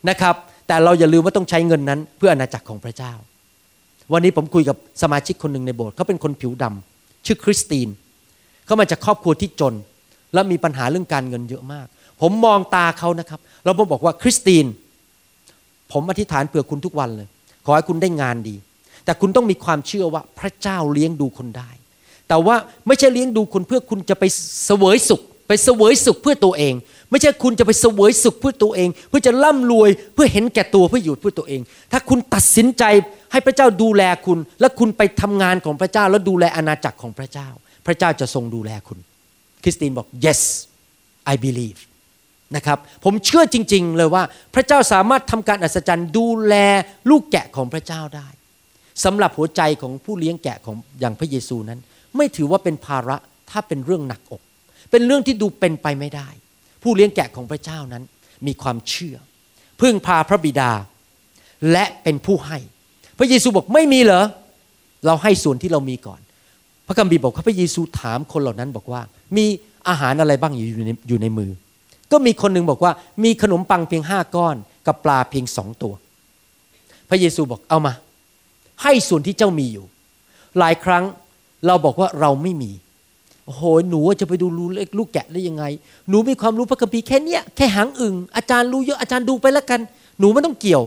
[0.08, 0.34] นะครับ
[0.66, 3.12] แต่เราอย่าลืมว่าต้องใช้เงินนั้น เพื่ออนาจักรของพระเจ้า
[4.12, 9.74] วันนี้ผมคุยกับสมาชิกคนหนึ่งในโบสถ์เขาเป็นคนผิวดำชื่อคริสตินเขามาจากครอบครัวที่จน
[10.34, 11.86] และมีปัญหาเรื่องการเงินเยอะมาก
[12.20, 14.66] ผมมองตาเขานะครับ แล้วผมบอกว่าคริสติน
[15.92, 17.28] ผมอธิษฐานเผื่อคุณทุกวันเลย
[17.64, 18.56] ขอให้คุณได้งานดี
[19.04, 21.70] แต่คุณต้องมีความเชื่อว่าพระเจ้าเลี้ยงดูคนได้
[22.28, 22.56] แต่ว่า
[22.86, 24.24] ไม่ใช่เลี้ยงดูคนเพื่อคุณจะไป
[24.66, 26.74] เสวยสุข ไปเสวยสุขเพื่อตัวเอง
[27.10, 31.60] ไม่ใช่คุณจะไปเสวยสุขเพื่อตัวเอง เพื่อจะร่ำรวยเพื่อเห็นแก่ตัวเพื่ออยู่เพื่อตัวเอง
[31.92, 32.84] ถ้าคุณตัดสินใจ
[33.32, 37.48] ให้พระเจ้าดูแลคุณ และคุณไปทำงานของพระเจ้า แล้วดูแลอาณาจักรของพระเจ้า
[37.86, 38.98] พระเจ้าจะทรงดูแลคุณ
[39.62, 40.40] คริสตินบอก yes
[41.32, 41.80] I believe
[42.56, 44.22] นะครับผมเชื่อจริง ๆ เลยว่า
[44.54, 46.54] พระเจ้าสามารถทำการอัศจรรย์ดูแล
[47.10, 48.28] ลูกแกะของพระเจ้าได้
[49.04, 51.80] สำหรับหัวใจของผู้เลี้ยงแกะของอย่างพระเยซูนั้น
[52.16, 53.16] ไม่ถือว่าเป็นภาระ
[53.50, 54.42] ถ้าเป็นเรื่องหนักอก
[54.90, 56.28] เป็นเรื่องที่ดูเป็นไปไม่ได้
[56.82, 58.02] ผู้เลี้ยงแกะของพระเจ้านั้น
[58.46, 59.16] มีความเชื่อ
[59.80, 60.70] พึ่งพาพระบิดา
[61.72, 62.58] และเป็นผู้ให้
[63.18, 64.24] พระเยซูบอกไม่มีเหรอ
[65.06, 66.20] เราให้ส่วนที่เรามีก่อน
[66.86, 69.00] พระคัมภีร์บอกว่าพระเยซูถามคนเหล่านั้นบอกว่า
[69.36, 69.44] มี
[69.88, 71.50] อาหารอะไรบ้างอยู่ในอยู่ในมือ
[72.12, 72.92] ก็มีคนหนึ่งบอกว่า
[73.24, 74.56] มีขนมปังเพียงห้าก้อน
[74.86, 75.92] กับปลาเพียงสองตัว
[77.08, 77.92] พระเยซูบอกเอามา
[78.82, 79.86] ให้ส่วนที่เจ้ามีอยู่
[80.58, 81.04] หลายครั้ง
[81.66, 82.72] เราบอกว่าเราไม่มี
[83.46, 85.64] โอ้โหหนูจะไปดูรูเล็กลูกแกะได้ยังไง
[86.08, 89.80] หนูมีความรู้พระคัมภีร์แค่เนี้ยแค่หางอึ่งอาจารย์รู้เยอะอาจารย์ดูไปแล้วกัน
[90.18, 90.82] หนูไม่ต้องเกี่ยว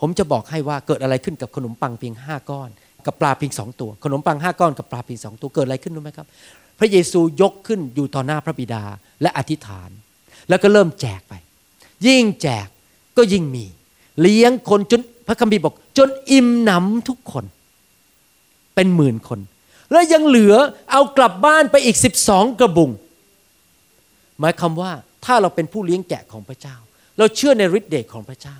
[0.00, 2.70] ผมจะบอกให้ว่าเกิดอะไรขึ้นกับขนมปังเพียงห้าก้อน
[3.06, 6.26] กับปลาเพียงสองตัว ขนมปังห้าก้อนกับปลาเพียงสองตัวเกิดอะไรขึ้นรู้ไหมครับ
[6.78, 8.82] พระเยซูยกขึ้นอยู่ต่อหน้าพระบิดา
[9.22, 9.90] และอธิษฐาน
[10.48, 11.34] แล้วก็เริ่มแจกไป
[12.06, 12.66] ยิ่งแจก
[13.16, 13.64] ก็ยิ่งมี
[14.20, 17.44] เลี้ยงคนจนพระคัมภีร์บอก จนอิ่มหนำทุกคน
[18.74, 19.40] เป็นหมื่นคน
[19.92, 20.54] แล้วยังเหลือ
[20.92, 22.90] เอากลับบ้านไปอีกสิบสองกระบุง
[24.40, 24.92] หมายความว่า
[25.24, 26.76] ถ้าเราเป็นผู้เลี้ยงแกะของพระเจ้า
[27.18, 28.58] เราเชื่อในฤทธิ์เดชของพระเจ้า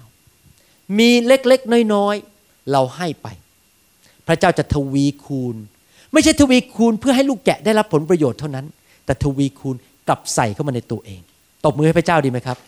[0.99, 3.29] มีเล็กๆน้อยๆ เราให้ไป
[4.29, 5.57] พระเจ้าจะทวีคูณ
[6.13, 8.67] ไม่ใช่ทวีคูณเพื่อให้ลูกแกะได้รับผลประโยชน์เท่านั้น
[9.05, 9.77] แต่ทวีคูณ
[10.09, 11.21] กลับใส่เข้ามาในตัวเอง
[11.65, 12.59] ตบมือให้พระเจ้าดีไหมครับ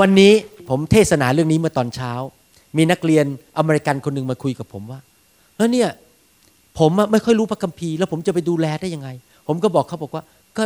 [0.00, 0.32] วันนี้
[0.68, 2.12] ผมเทศนาเรื่องนี้เมื่อตอนเช้า
[2.76, 3.24] มีนักเรียน
[3.58, 5.00] อเมริกันคนหนึ่งมาคุยกับผมว่า
[5.56, 5.88] แล้วเนี่ย
[6.78, 9.08] ผมไม่ค่อยรู้พระคัมภีร์แล้วผมจะไปดูแลได้ยังไง
[9.46, 10.22] ผมก็บอกเขาบอกว่า
[10.58, 10.64] ก็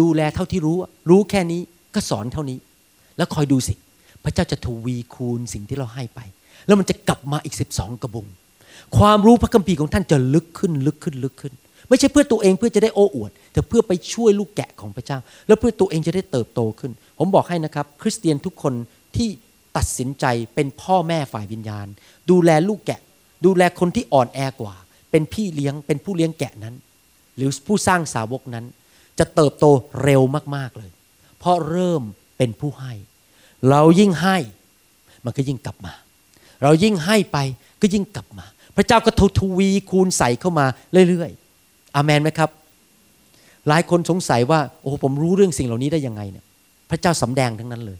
[0.00, 0.76] ดูแลเท่าที่รู้
[1.10, 1.60] รู้แค่นี้
[1.94, 2.58] ก็สอนเท่านี้
[3.16, 3.74] แล้วคอยดูสิ
[4.24, 6.20] พระเจ้าจะทวีคูณสิ่งที่เราให้ไป
[6.66, 8.26] แล้วมันจะกลับมาอีกสิบสองกระบุง
[8.98, 11.54] ความรู้พระคัมภีร์ของท่านจะลึกขึ้นลึกขึ้นลึกขึ้น
[11.88, 18.74] ไม่ใช่เพื่อตัวเองเพื่อจะได้โอ้อวด แต่เพื่อไปช่วยลูกแกะของพระเจ้า แล้วเพื่อตัวเองจะได้เติบโตขึ้น ผมบอกให้นะครับ คริสเตียนทุกคน
[19.16, 19.28] ที่
[19.76, 21.86] ตัดสินใจเป็นพ่อแม่ฝ่ายวิญญาณ
[22.30, 23.00] ดูแลลูกแกะ
[23.46, 24.76] ดูแลคนที่อ่อนแอกว่า
[25.10, 26.74] เป็นพี่เลี้ยงเป็นผู้เลี้ยงแกะนั้น
[27.36, 28.64] หรือผู้สร้างสาวกนั้น
[29.18, 29.66] จะเติบโต
[30.04, 30.22] เร็ว
[30.56, 30.90] มากๆเลย
[31.38, 32.02] เพราะเริ่ม
[32.38, 32.92] เป็นผู้ให้
[33.70, 34.36] เรายิ่งให้
[35.24, 35.92] มันก็ยิ่งกลับมา
[36.62, 37.38] เรายิ่งให้ไป
[37.82, 38.46] ก็ยิ่งกลับมา
[38.76, 40.66] พระเจ้าก็ทวีคูณใส่เข้ามา
[41.08, 42.50] เรื่อยๆ อามนไหมครับ
[43.68, 46.44] หลายคนสงสัยว่าโอ้ผมรู้เรื่องสิ่งเหล่านี้ได้ยังไงเนี่ย
[46.90, 47.98] พระเจ้าสำแดงทั้งนั้นเลย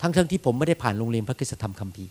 [0.00, 2.10] ทั้งทั้งที่ผมไม่ได้ผ่านโรงเรียนพระคุณธรรมคัมภีร์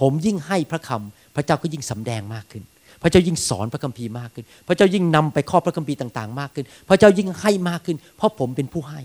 [0.00, 2.62] ผมยิ่งให้พระคำพระเจ้าก็ยิ่งสำแดงมากขึ้น
[3.02, 9.00] พระเจ้ายิ่งสอนพระคัมภีร์มากขึ้น พระเจ้ายิ่งนำไปข้อพระคัมภีร์ต่าง ๆ มากขึ้น พระเจ้ายิ่งให้มากขึ้น เพราะผมเป็นผู้ให้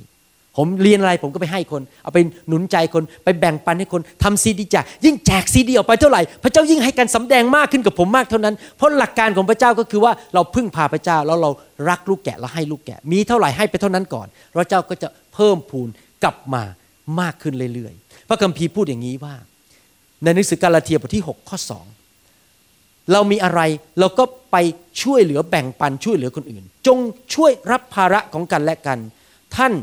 [0.57, 11.49] ผมเรียนอะไรผมก็ไปให้คน เอาไปหนุนใจคนไปแบ่งปันให้คนทำซีดีแจกยิ่งแจกซีดีออกไปเท่าไหร่ พระเจ้ายิ่งให้การสำแดงมากขึ้นกับผมมากเท่านั้น เพราะหลักการของพระเจ้าก็คือว่าเราพึ่งพาพระเจ้าแล้วเรา
[11.89, 15.89] รักลูกแกะแล้วให้ลูกแกะ มีเท่าไหร่ให้ไปเท่านั้นก่อนพระเจ้าก็จะเพิ่มพูน
[16.23, 16.63] กลับมา
[17.19, 19.35] มากขึ้นเรื่อยๆ พระคัมภีร์พูดอย่างนี้ว่า
[20.23, 21.57] ในหนังสือกาลาเทียบทที่ 6 ข้อ
[22.29, 23.61] 2 เรามีอะไร
[23.99, 24.57] เราก็ไป
[25.01, 26.97] ช่วยเหลือแบ่งปันช่วยเหลือคนอื่น จง
[27.33, 28.99] ช่วยรับภาระของกันและกัน
[29.55, 29.73] ท่าน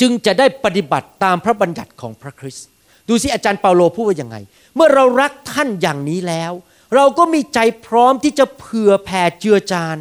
[0.00, 2.66] จึงจะได้ปฏิบัติตามพระบัญญัติของพระคริสต์
[3.08, 4.36] ดูสิอาจารย์เปาโลพูดว่าย่างไง
[4.74, 6.52] เมื่อเรารักท่านอย่างนี้แล้ว
[6.94, 9.96] เราก็มีใจพร้อมที่จะเผื่อแผ่เจือจาน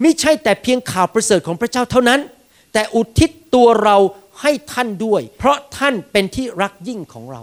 [0.00, 2.20] ไม่ใช่แต่เพียงข่าวประเสริฐของพระเจ้าเท่านั้น
[2.72, 3.96] แต่อุทิศตัวเรา
[4.40, 7.42] ให้ท่านด้วย เพราะท่านเป็นที่รักยิ่งของเรา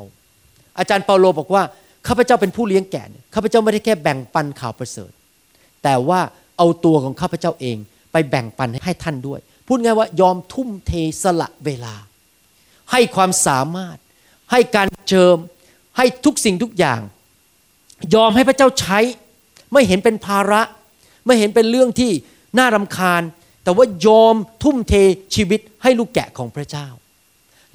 [0.80, 1.64] อาจารย์เปาโลบอกว่า
[2.08, 5.12] ข้าพเจ้าเป็นผู้เลี้ยงแกะข้าพเจ้าไม่ได้แค่แบ่งปันข่าวประเสริฐ
[5.84, 6.20] แต่ว่า
[6.58, 7.78] เอาตัวของข้าพเจ้าเอง
[8.12, 10.92] ไปแบ่งปันให้ท่านด้วย พูดง่ายว่ายอมทุ่มเท
[11.24, 11.96] สละเวลา
[12.92, 13.98] ให้ความสามารถ
[14.52, 15.38] ให้การเจิม
[15.98, 17.02] ให้ทุกสิ่งทุกอย่าง
[18.16, 19.00] ยอมให้พระเจ้าใช้
[19.74, 20.62] ไม่เห็นเป็นภาระ
[21.26, 22.12] ไม่เห็นเป็นเรื่องที่
[22.58, 23.22] น่ารำคาญ
[23.64, 24.94] แต่ว่ายอมทุ่มเท
[25.36, 26.88] ชีวิตให้ลูกแกะของพระเจ้า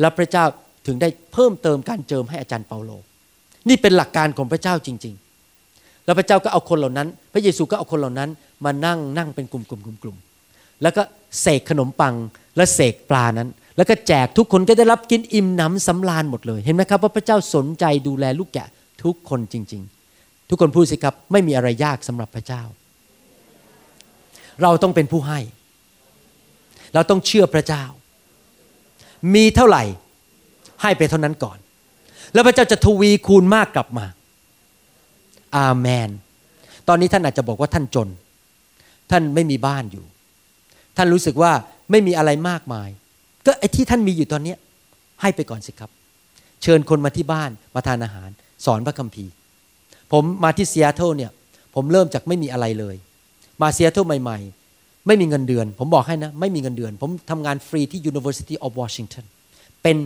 [0.01, 0.45] และพระเจ้า
[0.87, 2.91] ถึงได้เพิ่มเติมการเจิมให้อาจารย์เปาโล
[3.69, 5.15] นี่เป็นหลักการของพระเจ้าจริง
[5.61, 8.31] ๆ แล้วพระเจ้าก็เอาคนเหล่านั้น พระเยซูก็เอาคนเหล่านั้น
[8.65, 9.73] มานั่งนั่งเป็นกลุ่มๆก
[10.07, 10.34] ลุ่มๆ
[10.85, 11.03] แล้วก็
[11.41, 12.15] เสกขนมปัง
[12.57, 18.69] และเสกปลานั้น แล้วก็แจกทุกคนก็ได้รับกินอิ่มหนำสำราญหมดเลย เห็นไหมครับว่าพระเจ้าสนใจดูแลลูกแกะ
[19.05, 19.83] ทุกคนจริง
[20.17, 22.63] ๆ ทุกคนพูดสิครับไม่มีอะไรยากสำหรับพระเจ้า
[24.63, 25.41] เราต้องเป็นผู้ให้
[26.95, 27.85] เราต้องเชื่อพระเจ้า
[29.35, 29.83] มีเท่าไหร่
[30.83, 31.59] ให้ไปเท่านั้นก่อน
[32.33, 34.07] แล้วพระเจ้าจะทวีคูณมากกลับมา
[35.57, 36.11] อาเมน
[36.89, 38.09] ตอนนี้ท่านอาจจะบอกว่าท่านจน
[39.11, 40.05] ท่านไม่มีบ้านอยู่
[40.97, 41.53] ท่านรู้สึกว่า
[41.91, 42.89] ไม่มีอะไรมากมาย
[43.47, 44.55] ก็ไอ้ที่ท่านมีอยู่ตอนนี้
[45.21, 45.91] ให้ไปก่อนสิครับ
[46.63, 48.29] เชิญคนมาที่บ้านมาทานอาหาร
[48.65, 49.33] สอนพระคัมภีร์
[50.13, 51.31] ผมมาที่เซีแอตเทิลเนี่ย
[51.75, 52.97] ผมเริ่มจากไม่มีอะไรเลย
[53.63, 59.25] มาเซีแอตลใหม่ๆ ไม่มีเงินเดือน ผมบอกให้นะ ไม่มีเงินเดือน ผมทำงานฟรีที่ University of Washington
[59.83, 59.97] เป็น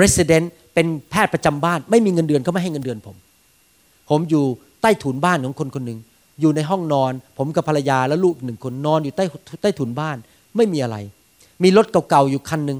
[0.00, 3.16] resident เป็นแพทย์ประจำบ้าน ไม่มีเงินเดือนก็ไม่ให้เงินเดือนผม
[4.10, 4.44] ผมอยู่
[4.82, 5.98] ใต้ถุนบ้านของคนคนหนึ่ง
[6.40, 9.24] อยู่ในห้องนอน ผมกับภรรยาและลูกหนึ่งคนนอนอยู่ใต้
[9.62, 10.16] ใต้ถุนบ้าน
[10.56, 10.96] ไม่มีอะไร
[11.62, 12.78] มีรถเก่าๆอยู่คันหนึ่ง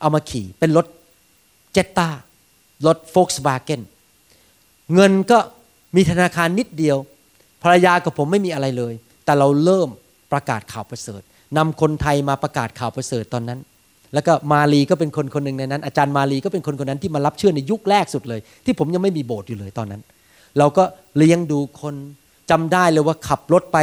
[0.00, 0.86] เอามาขี่เป็นรถ
[1.72, 2.08] เจตตา
[2.86, 3.82] รถโฟล์กสวาเกน
[4.94, 5.38] เงินก็
[5.96, 6.96] มีธนาคารนิดเดียว
[7.62, 9.88] ภรรยากับผมไม่มีอะไรเลย แต่เราเริ่ม
[10.32, 11.22] ประกาศข่าวประเสริฐ
[11.56, 13.60] นำคนไทยมาประกาศข่าวประเสริฐตอนนั้น
[14.14, 20.02] แล้วก็มาลีก็เป็นคนคนหนึ่งในนั้น อาจารย์มาลีก็เป็นคนคนนั้นที่มารับเชื่อในยุคแรกสุดเลย ที่ผมยังไม่มีโบสถ์อยู่เลยตอนนั้น
[20.58, 20.84] เราก็
[21.16, 21.94] เลี้ยงดูคน
[22.50, 23.78] จำได้เลยว่าขับรถไป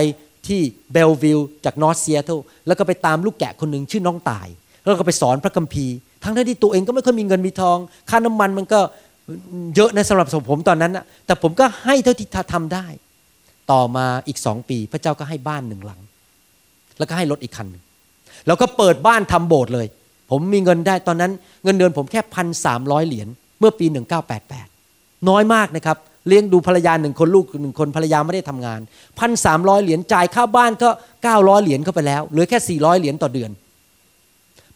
[0.47, 0.61] ที่
[0.93, 4.47] Bellevue จาก North Seattle แล้วก็ไปตามลูกแกะคนหนึ่งชื่อน้องตาย
[4.81, 7.77] แล้วก็ไปสอนพระคัมภีร์ ทั้งที่ตัวเองก็ไม่ค่อยมีเงินมีทอง
[8.09, 8.79] ค่าน้ำมันมันก็
[9.75, 12.85] เยอะนะสำหรับผมตอนนั้นนะแต่ผมก็ให้เท่าที่ทำได้
[13.71, 16.01] ต่อมาอีกสองปี พระเจ้าก็ให้บ้านหนึ่งหลัง
[16.97, 17.83] แล้วก็ให้รถอีกคันหนึ่ง
[18.47, 19.87] แล้วก็เปิดบ้านทำโบสถ์เลย
[20.29, 21.31] ผมมีเงินได้ตอนนั้น
[21.63, 23.27] เงินเดือนผมแค่พันสามร้อยเหรียญ
[23.59, 23.85] เมื่อปี
[24.57, 25.97] 1988น้อยมากนะครับ
[26.27, 28.79] เลี้ยงดูภรรยาหนึ่งคนลูกหนึ่งคนภรรยาไม่ได้ทำงาน
[29.19, 30.89] พันสามร้อยเหรียญจ่ายค่าบ้านก็
[31.23, 33.51] เก้าร้อยเหรียญเข้าไปแล้วเหลือแค่สี่ร้อยเหรียญต่อเดือน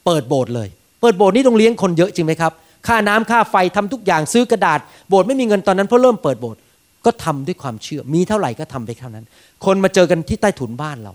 [0.05, 0.67] เปิดโบสถ์เลย
[1.01, 2.51] เปิดโบสถ์นี่ต้องเลี้ยงคนเยอะจริงไหมครับ
[2.87, 4.79] ค่าน้ำค่าไฟทำทุกอย่างซื้อกระดาษ
[5.09, 6.59] โบสถ์ไม่มีเงินตอนนั้นเพราะเริ่มเปิดโบสถ์
[7.05, 9.25] ก็ทำด้วยความเชื่อ มีเท่าไหร่ก็ทำไปเท่านั้น
[9.65, 11.13] คนมาเจอกันที่ใต้ถุนบ้านเรา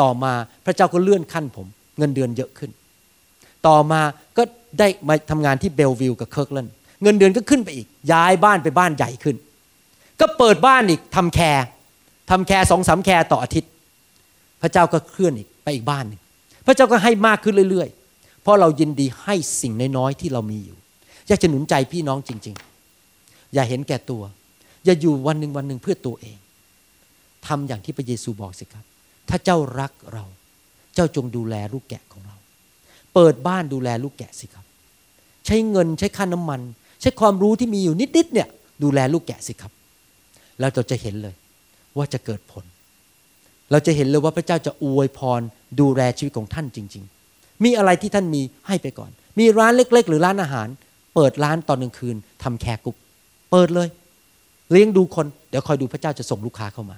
[0.00, 0.32] ต่อมา
[0.64, 1.66] พระเจ้าก็เลื่อนขั้นผม
[1.98, 2.70] เงินเดือนเยอะขึ้น
[3.66, 4.00] ต่อมา
[4.36, 4.42] ก็
[4.78, 9.36] ได้มาทำงานที่ Bellevue กับ Kirkland เงินเดือนก็ขึ้นไปอีก ย้ายบ้านไปบ้านใหญ่ขึ้น
[10.20, 11.64] ก็เปิดบ้านอีกทำ care
[12.30, 13.70] ทำ care สองสาม care ต่ออาทิตย์
[14.62, 16.20] พระเจ้าก็เคลื่อนอีกไปอีกบ้านหนึ่ง
[16.66, 20.76] พระเจ้าก็ให้มากขึ้นเรื่อย ๆ เพราะเรายินดีให้สิ่งน้อยๆที่เรามีอยู่
[21.28, 22.56] อยากจะหนุนใจพี่น้องจริง
[23.04, 24.22] ๆ อย่าเห็นแก่ตัว
[24.84, 26.38] อย่าอยู่วันหนึ่งวันหนึ่งเพื่อตัวเอง
[27.46, 28.84] ทำอย่างที่พระเยซูบอกสิครับ
[29.28, 30.24] ถ้าเจ้ารักเรา
[30.94, 32.36] เจ้าจงดูแลลูกแกะของเรา
[33.14, 34.64] เปิดบ้านดูแลลูกแกะสิครับ
[35.46, 36.60] ใช้เงินใช้ค่าน้ำมัน
[37.00, 38.48] ใช้ความรู้ที่มีอยู่นิดๆเนี่ย
[38.82, 39.72] ดูแลลูกแกะสิครับ
[40.60, 41.34] แล้วเราจะเห็นเลย
[41.96, 42.64] ว่าจะเกิดผล
[43.70, 45.40] เราจะเห็นเลยว่าพระเจ้าจะอวยพร
[45.80, 50.68] ดูแลชีวิตของท่านจริง ๆ มีอะไรที่ท่านมีให้ไปก่อน มีร้านเล็ก ๆ หรือร้านอาหาร
[51.14, 52.96] เปิดร้านตอนกลางคืนทำแคร์กุ๊ก
[53.50, 53.88] เปิดเลย
[54.72, 56.96] เลี้ยงดูคนเดี๋ยวคอยดูพระเจ้าจะส่งลูกค้าเข้ามา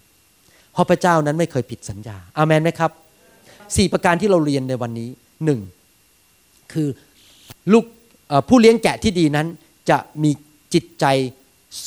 [0.72, 2.90] เพราะพระเจ้านั้นไม่เคยผิดสัญญาอามันไหมครับ
[3.76, 5.09] สี่ประการที่เราเรียนในวันนี้
[5.44, 5.61] หนึ่ง
[6.72, 6.88] คือ
[7.72, 7.84] ลูก
[8.48, 9.46] ผู้เลี้ยงแกะที่ดีนั้น
[9.90, 10.30] จะมี
[10.74, 11.04] จิตใจ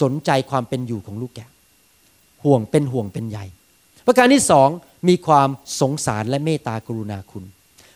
[0.02, 1.50] สนใจความเป็นอยู่ของลูกแกะ
[2.44, 3.40] ห่วงเป็นห่วงเป็นใย
[4.08, 4.70] ประการที่สอง
[5.08, 5.50] มีความ
[5.82, 7.44] สงสารและเมตตากรุณาคุณ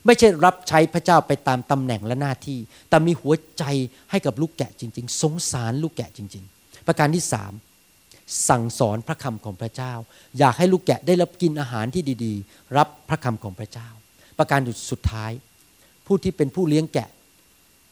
[0.05, 3.63] ไม่ใช่รับใช้พระเจ้าไปตามตำแหน่งและหน้าที่ แต่มีหัวใจ
[4.11, 7.53] ให้กับลูกแกะจริง ๆ สงสารลูกแกะจริง ๆ ประการที่สาม
[8.49, 9.93] สั่งสอนพระคำของพระเจ้า
[10.39, 13.89] อยากให้ลูกแกะได้รับกินอาหารที่ดีๆ รับพระคำของพระเจ้า
[14.37, 14.59] ประการ
[14.91, 15.31] สุดท้าย
[16.05, 17.09] ผู้ที่เป็นผู้เลี้ยงแกะ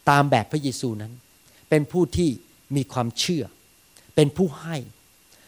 [0.09, 1.13] ตามแบบพระเยซูนั้น
[1.69, 2.29] เป็นผู้ที่
[2.75, 3.43] มีความเชื่อ
[4.15, 4.77] เป็นผู้ให้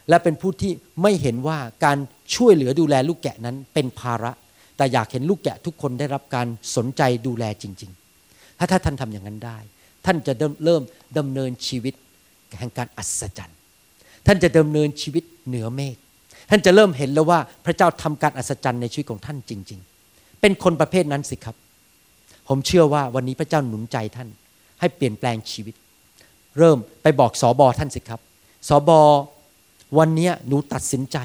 [0.09, 1.97] และเป็นผู้ที่ไม่เห็นว่าการ
[2.35, 4.31] ช่วยเหลือดูแลลูกแกะนั้นเป็นภาระ
[4.77, 7.91] แต่อยากเห็นลูกแกะทุกคนได้รับการสนใจดูแลจริง
[8.25, 9.57] ๆ ถ้าถ้าท่านทำอย่างนั้นได้
[10.05, 10.33] ท่านจะ
[10.65, 10.81] เริ่ม
[11.17, 11.93] ดำเนินชีวิต
[12.59, 13.57] แห่งการอัศจรรย์
[14.27, 15.95] ท่านจะดำเนินชีวิตเหนือเมฆ
[16.49, 19.79] ท่านจะเริ่มเห็นแล้วว่าพระเจ้าทำการอัศจรรย์ในชีวิตของท่านจริง
[20.11, 21.55] ๆ เป็นคนประเภทนั้นสิครับ
[22.47, 24.29] ผมเชื่อว่าวันนี้พระเจ้าหนุนใจท่าน
[24.79, 25.75] ให้เปลี่ยนแปลงชีวิต
[26.59, 28.21] เริ่มไปบอกสอบอท่านสิครับ
[28.67, 28.99] สอบอ
[29.97, 31.17] วันนี้หนูตัดสินใจ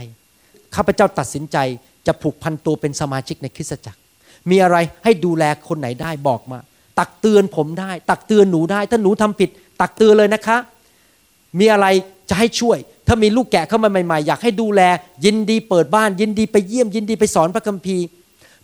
[0.74, 1.56] ข้าพเจ้าตัดสินใจ
[2.06, 4.00] จะผูกพันตัวเป็นสมาชิกในคริสตจักร
[4.50, 6.58] มีอะไรให้ดูแลคนไหนได้บอกมา
[6.98, 9.50] ตักเตือนผมได้ ตักเตือนหนูได้ ถ้าหนูทำผิด
[9.80, 10.56] ตักเตือนเลยนะคะ
[11.58, 11.86] มีอะไร
[12.28, 14.82] จะให้ช่วย ถ้ามีลูกแกะเข้ามาใหม่ๆ อยากให้ดูแล
[15.24, 18.04] ยินดีเปิดบ้าน ยินดีไปเยี่ยม ยินดีไปสอนพระคัมภีร์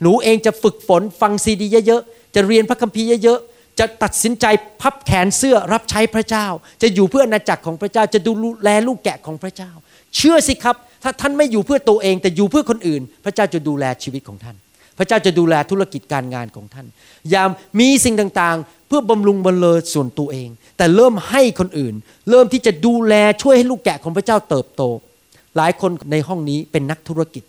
[0.03, 4.47] หนูเองจะฝึกฝนฟังซีดีเยอะๆ จะเรียนพระคัมภีร์เยอะๆ จะตัดสินใจ
[4.81, 6.47] พับแขนเสื้อรับใช้พระเจ้า
[6.83, 8.33] จะอยู่เพื่ออาณาจักรของพระเจ้า จะดู
[8.65, 9.71] แลลูกแกะของพระเจ้า
[10.17, 14.57] เชื่อสิครับ ถ้าท่านไม่อยู่เพื่อตัวเอง แต่อยู่เพื่อคนอื่น พระเจ้าจะดูแลชีวิตของท่าน
[14.99, 16.87] พระเจ้าจะดูแลธุรกิจการงานของท่าน
[17.31, 17.45] อย่า
[17.81, 21.95] มีสิ่งต่างๆ เพื่อบำรุงบรรเลอส่วนตัวเอง แต่เริ่มให้คนอื่น
[22.31, 24.83] เริ่มที่จะดูแลช่วยให้ลูกแกะของพระเจ้าเติบโต
[25.57, 27.45] หลายคนในห้องนี้เป็นนักธุรกิจ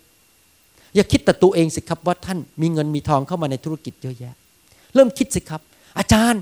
[0.96, 4.34] อย่าคิดแต่ตัวเองสิครับว่าท่านมีเงินมีทองเข้ามาในธุรกิจเยอะแยะ
[4.96, 5.62] เริ่มคิดสิครับ
[6.00, 6.42] อาจารย์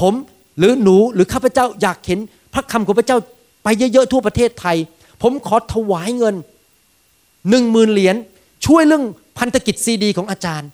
[0.00, 0.14] ผม
[0.58, 2.18] หรือหนูหรือข้าพเจ้าอยากเห็น
[2.54, 3.18] พระคำของพระเจ้า
[3.64, 4.76] ไปเยอะๆทั่วประเทศไทย
[5.22, 6.34] ผมขอถวายเงิน
[7.50, 8.16] หนึ่งหมื่นเหรียญ
[8.66, 9.04] ช่วยเรื่อง
[9.38, 10.68] พันธกิจซีดีของอาจารย์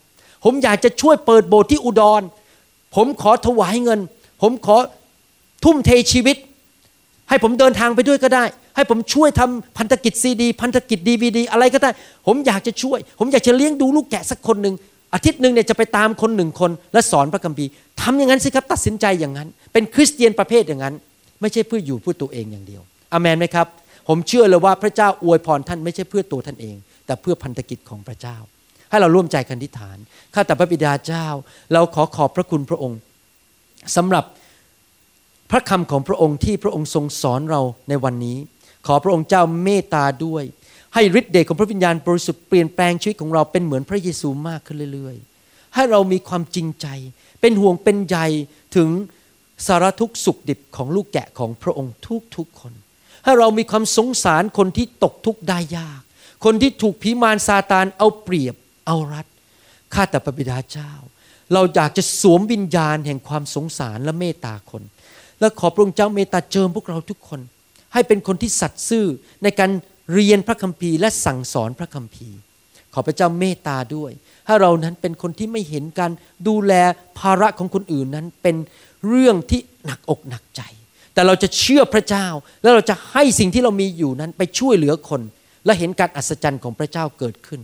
[0.45, 2.22] ผมอยากจะช่วยเปิดโบสถ์ที่อุดร
[2.97, 4.01] ผมขอถวายเงิน
[4.42, 4.76] ผมขอ
[5.64, 6.36] ทุ่มเทชีวิต
[7.28, 8.45] ให้ผมเดินทางไปด้วยก็ได้
[8.76, 11.90] ให้ผมช่วยทำพันธกิจซีดี พันธกิจดีวีดีอะไรก็ได้
[12.26, 14.74] ผมอยากจะช่วย ผมอยากจะเลี้ยงดูลูกแกะสักคนหนึ่ง
[15.14, 17.70] อาทิตย์หนึ่งเนี่ยจะไปตามคนหนึ่งคน และสอนพระคัมภีร์
[18.01, 20.95] ทำอย่างนั้นสิครับตัดสินใจอย่างนั้น เป็นคริสเตียนประเภทอย่างนั้น
[21.40, 22.82] ไม่ใช่เพื่ออยู่เพื่อตัวเองอย่างเดียว
[23.12, 23.66] อเมนไหมครับ
[24.09, 26.76] ผมเชื่อเลยว่าพระเจ้าอวยพรท่านไม่ใช่เพื่อตัวท่านเอง
[27.07, 28.36] แต่เพื่อพันธกิจของพระเจ้า
[28.90, 29.98] ให้เราร่วมใจกันทิฐาน
[30.34, 31.26] ข้าแต่พระบิดาเจ้า
[31.72, 32.98] เราขอขอบพระคุณพระองค์
[33.96, 34.24] สำหรับ
[35.50, 38.38] พระคำของพระองค์ที่พระองค์ทรงสอนเราในวันนี้
[38.86, 40.44] ขอพระองค์เจ้าเมตตาด้วย
[40.94, 46.86] ให้ฤทธิ์เดชของพระวิญญาณบริสุทธิ์เปลี่ยนแปลงชีวิตของเราเป็นเหมือนพระเยซูมากขึ้นเรื่อย ๆ ให้เรามีความจริงใจ
[47.40, 48.18] เป็นห่วงเป็นใย
[48.76, 48.88] ถึง
[49.66, 51.92] สารทุกข์สุขดิบของลูกแกะของพระองค์
[52.36, 52.72] ทุกๆคน
[53.24, 56.00] ให้เรามีความสงสารคนที่ตกทุกข์ได้ยาก
[56.44, 58.54] คนที่ถูกผีมารซาตานเอาเปรียบ
[58.86, 59.26] เอารัด
[59.94, 60.92] ข้าแต่พระบิดาเจ้า
[61.52, 64.82] เราอยากจะสวมวิญญาณแห่งความสงสารและเมตตาคน
[65.40, 67.40] และขอพระองค์เจ้าเมตตาเจิมพวกเราทุกคน
[67.92, 69.06] ให้เป็นคนที่สัตย์ซื่อ
[69.42, 69.70] ในการ
[70.12, 72.38] เรียนพระคัมภีร์และสั่งสอนพระคัมภีร์
[72.94, 74.12] ขอพระเจ้าเมตตาด้วย
[74.46, 76.12] ให้เรานั้นเป็นคนที่ไม่เห็นการ
[76.48, 76.72] ดูแล
[77.18, 78.56] ภาระของคนอื่นนั้นเป็น
[79.06, 80.62] เรื่องที่หนักอกหนักใจ
[81.14, 82.26] แต่เราจะเชื่อพระเจ้า
[82.62, 85.20] แล้วเราจะให้สิ่งที่เรามีอยู่นั้นไปช่วยเหลือคน
[85.64, 87.60] และเห็นการอัศจรรย์ของพระเจ้าเกิดขึ้น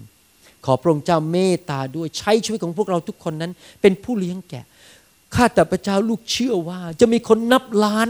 [0.64, 4.64] ขอพระองค์เจ้าเมตตาด้วยใช้ชีวิตของพวกเราทุกคนนั้น เป็นผู้เลี้ยงแกะ
[5.34, 8.08] ข้าแต่พระเจ้าลูกเชื่อว่า จะมีคนนับล้าน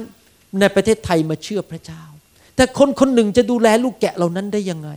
[0.61, 2.03] ในประเทศไทยมาเชื่อพระเจ้า
[2.57, 4.91] แต่คนคนหนึ่งจะดูแลลูกแกะเหล่านั้นได้ยังไง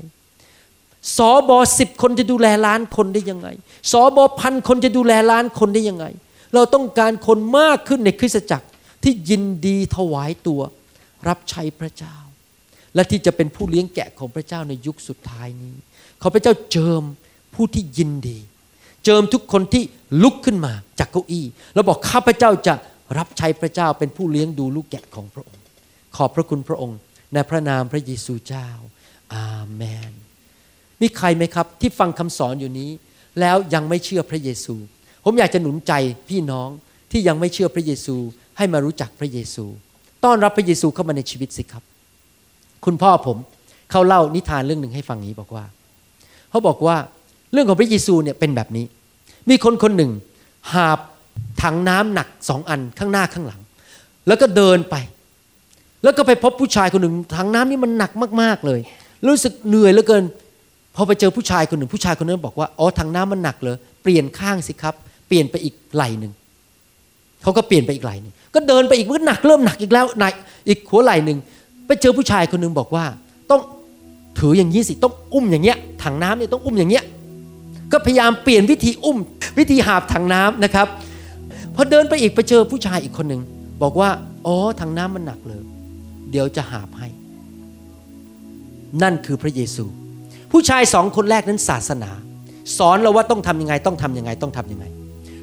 [1.18, 3.48] สอบอสิบคนจะดูแลล้านคนได้ยังไง
[3.92, 6.06] สอบอพันคนจะดูแลล้านคนได้ยังไง
[6.54, 8.68] เราต้องการคนมากขึ้นในคริสตจักร
[9.04, 10.62] ที่ยินดีถวายตัว
[11.28, 12.16] รับใช้พระเจ้า
[12.96, 15.76] และที่จะเป็นผู้เลี้ยงแกะของพระเจ้าในยุคสุดท้ายนี้
[16.22, 17.04] ขอพระเจ้าเจิม
[17.54, 18.40] ผู้ที่ยินดี
[19.04, 19.84] เจิมทุกคนที่
[20.24, 22.74] ลุกขึ้นมาจากเก้าอี้ แล้วบอกข้าพระเจ้าจะ
[23.18, 25.64] รับใช้พระเจ้าเป็นผู้เลี้ยงดูลูกแกะของพระองค์
[26.16, 26.98] ขอบพระคุณพระองค์
[27.34, 28.68] ในพระนามพระเยซูเจ้า
[29.36, 30.12] อาเมน
[31.02, 32.92] มีใครไหมครับที่ฟังคำสอนอยู่นี้
[33.40, 34.76] แล้วยังไม่เชื่อพระเยซู
[35.24, 35.94] ผมอยากจะหนุนใจ
[36.30, 36.70] พี่น้อง
[37.12, 38.16] ที่ยังไม่เชื่อพระเยซู
[38.58, 39.66] ให้มารู้จักพระเยซู
[40.24, 41.84] ต้อนรับพระเยซูเข้ามาในชีวิตสิครับ
[42.86, 43.38] คุณพ่อผม
[43.92, 45.66] เขาเล่านิทานเรื่องหนึ่งให้ฟังนี้บอกว่า
[46.50, 46.98] เขาบอกว่า
[47.54, 48.86] เรื่องของพระเยซูเนี่ยเป็นแบบนี้
[49.50, 50.12] มีคนคนหนึ่ง
[50.74, 51.00] หาบ
[51.62, 53.62] ถังน้ำหนักสองอันข้างหน้าข้างหลัง
[54.28, 54.96] แล้วก็เดินไป
[56.04, 58.80] แล้วก็ไปพบผู้ชายคนหนึ่งถังน้ำนี่มันหนักมากๆเลย
[59.28, 60.24] รู้สึกเหนื่อยเหลือเกิน
[60.96, 64.96] พอไปเจอผู้ชายคนหนึ่งผู้ชายคนนั้นบอกว่าอ๋อถังน้ำมันหนักเลยเปลี่ยนข้างสิครับ
[65.28, 66.32] เปลี่ยนไปอีกไหลหนึ่ง
[67.44, 70.26] เขาก็เปลี่ยนไปอีกไหลนึ่งก็เดินไปอีกมันหนักเริ่มหนักอีกแล้วหน
[70.68, 71.38] อีกหัวไหลหนึ่ง
[71.88, 73.06] ไปเจอผู้ชายคนหนึ่งบอกว่า
[73.52, 73.62] ต้อง
[74.40, 77.04] ถืออย่างนี้สิต้องอุ้มอย่างเงี้ยถังน้ำเนี่ยต้องอุ้มอย่างเงี้ย
[77.92, 79.18] ก็พยายามเปลี่ยนวิธีอุ้ม
[79.58, 80.88] วิธีหาบถังน้ำนะครับ
[81.76, 83.42] พอเดินไปอีกไปเจอผู้ชายอีกคนหนึ่ง
[83.84, 84.10] บอกว่า
[84.46, 85.62] อ๋อถังน้ำมันหนักเลย
[86.32, 87.08] เดี๋ยวจะหาบให้
[89.02, 89.86] นั่นคือพระเยซู
[90.52, 92.12] ผู้ชายสองคนแรกนั้นศาสนา
[92.78, 94.86] สอนเราว่าต้องทำยังไงต้องทำยังไงต้องทำยังไง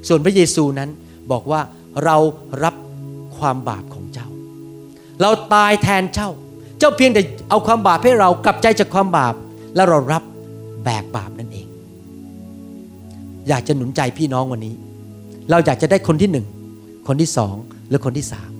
[0.08, 0.88] ส่วนพระเยซูนั้น
[1.32, 1.60] บอกว่า
[2.04, 2.16] เรา
[2.64, 2.74] รับ
[3.38, 4.28] ความบาปของเจ้า
[5.22, 6.28] เราตายแทนเจ้า
[6.78, 9.34] เจ้าเพียงแต่เอาความบาปให้เรากลับใจจากความบาป
[9.76, 10.22] แล้วเรารับ
[10.84, 11.66] แบกบาปนั่นเอง
[13.48, 14.74] อยากจะหนุนใจพี่น้องวันนี้
[15.50, 16.46] เราอยากจะได้คนที่หนึ่ง
[17.08, 17.54] คนที่สอง
[17.88, 18.50] หรือคนที่สาม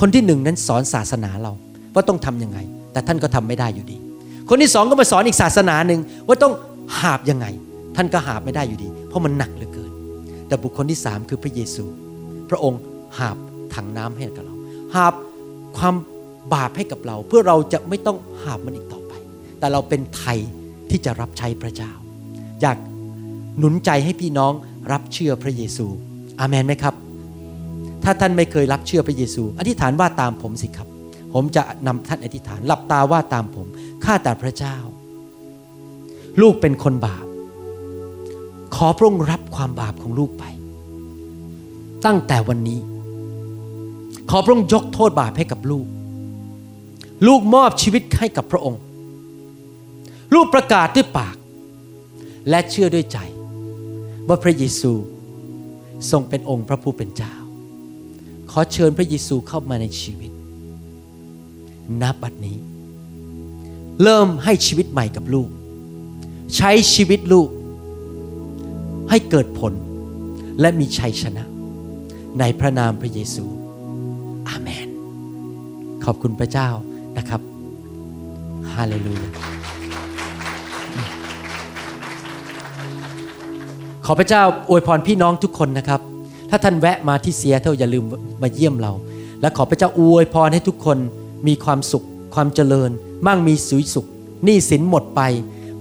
[0.00, 1.52] คนที่หนึ่งนั้นสอนศาสนาเรา
[1.94, 2.58] ว่าต้องทำยังไง
[2.92, 3.96] แต่ท่านก็ทำไม่ได้อยู่ดี
[4.48, 6.52] คนที่สองก็มาสอนอีกศาสนาหนึ่งว่าต้อง
[7.00, 7.46] หาบยังไง
[7.96, 9.92] ท่านก็หาบไม่ได้อยู่ดี เพราะมันหนักเหลือเกิน
[10.48, 11.84] แต่บุคคลที่สามคือพระเยซู
[12.54, 12.80] ระองค์
[13.18, 13.36] หาบ
[13.74, 14.54] ถังน้ำให้กับเรา
[14.94, 15.14] หาบ
[15.76, 15.94] ความ
[16.54, 19.12] บาปให้กับเรา เพื่อเราจะไม่ต้องหาบมันอีกต่อไป
[19.58, 20.38] แต่เราเป็นไทย
[20.90, 21.92] ที่จะรับใช้พระเจ้า
[22.60, 22.78] อยาก
[23.58, 24.52] หนุนใจให้พี่น้อง
[24.92, 25.86] รับเชื่อพระเยซู
[26.40, 26.94] อาเมนไหมครับ
[28.04, 30.88] ถ้าท่านไม่เคยรับเชื่อพระเยซู อธิษฐานว่าตามผมสิครับ
[31.34, 33.66] ผมจะนำท่านอธิษฐานหลับตาว่าตามผม
[34.04, 34.76] ข้าแต่พระเจ้า
[36.40, 37.26] ลูกเป็นคนบาป
[38.76, 40.44] ขอพระองค์รับความบาปของลูกไป
[42.06, 42.80] ตั้งแต่วันนี้
[44.30, 45.86] ขอพระองค์ยกโทษบาปให้กับลูก
[47.26, 48.80] ลูกมอบชีวิตให้กับพระองค์
[50.34, 51.36] ลูกประกาศด้วยปาก
[52.50, 53.18] และเชื่อด้วยใจ
[54.28, 54.92] ว่าพระเยซู
[56.10, 57.34] ทรงเป็นองค์พระผู้เป็นเจ้า
[58.50, 60.32] ขอเชิญพระเยซูเข้ามาในชีวิต
[62.02, 62.58] นับบัดนี้
[64.02, 65.48] เริ่มให้ชีวิตใหม่กับลูก
[66.56, 67.48] ใช้ชีวิตลูก
[69.10, 69.72] ให้เกิดผล
[70.60, 71.44] และมีชัยชนะ
[72.40, 73.44] ในพระนามพระเยซู
[74.48, 74.88] อาเมน
[76.04, 76.68] ขอบคุณพระเจ้า
[77.18, 77.40] นะครับ
[78.72, 79.28] ฮาเลลูยา
[84.06, 86.00] ขอพระเจ้าอวยพรพี่น้องทุกคนนะครับ
[86.50, 88.04] ถ้าท่านแวะมาที่เซียเท่าอย่าลืม
[88.42, 88.92] มาเยี่ยมเรา
[89.40, 90.98] และขอพระเจ้าอวยพรให้ทุกคน
[91.46, 92.90] มีความสุข ความเจริญ
[93.26, 94.06] มั่งมีสุยสุข
[94.44, 95.20] หนี้สินหมดไป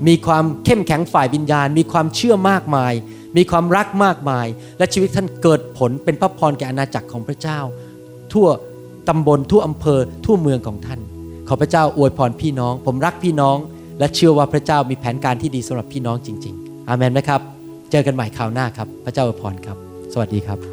[0.08, 2.93] มีความเข้มแข็งฝ่ายวิญญาณ มีความเชื่อมากมาย
[3.38, 7.60] มีความรักมากมาย และชีวิตท่านเกิดผลเป็นพระพรแก่อาณาจักรของพระเจ้า
[8.34, 8.48] ทั่ว
[9.10, 11.00] ตำบลทั่วอำเภอทั่วเมืองของท่าน
[11.48, 13.58] ขอพระเจ้าอวยพรพี่น้อง ผมรักพี่น้อง
[14.00, 17.42] และเชื่อว่าพระเจ้ามีแผนการที่ดีสำหรับพี่น้องจริง ๆ อาเมนไหมครับ
[17.92, 19.78] เจอกันใหม่คราวหน้าครับ พระเจ้าอวยพรครับ
[20.14, 20.72] สวัสดีครับ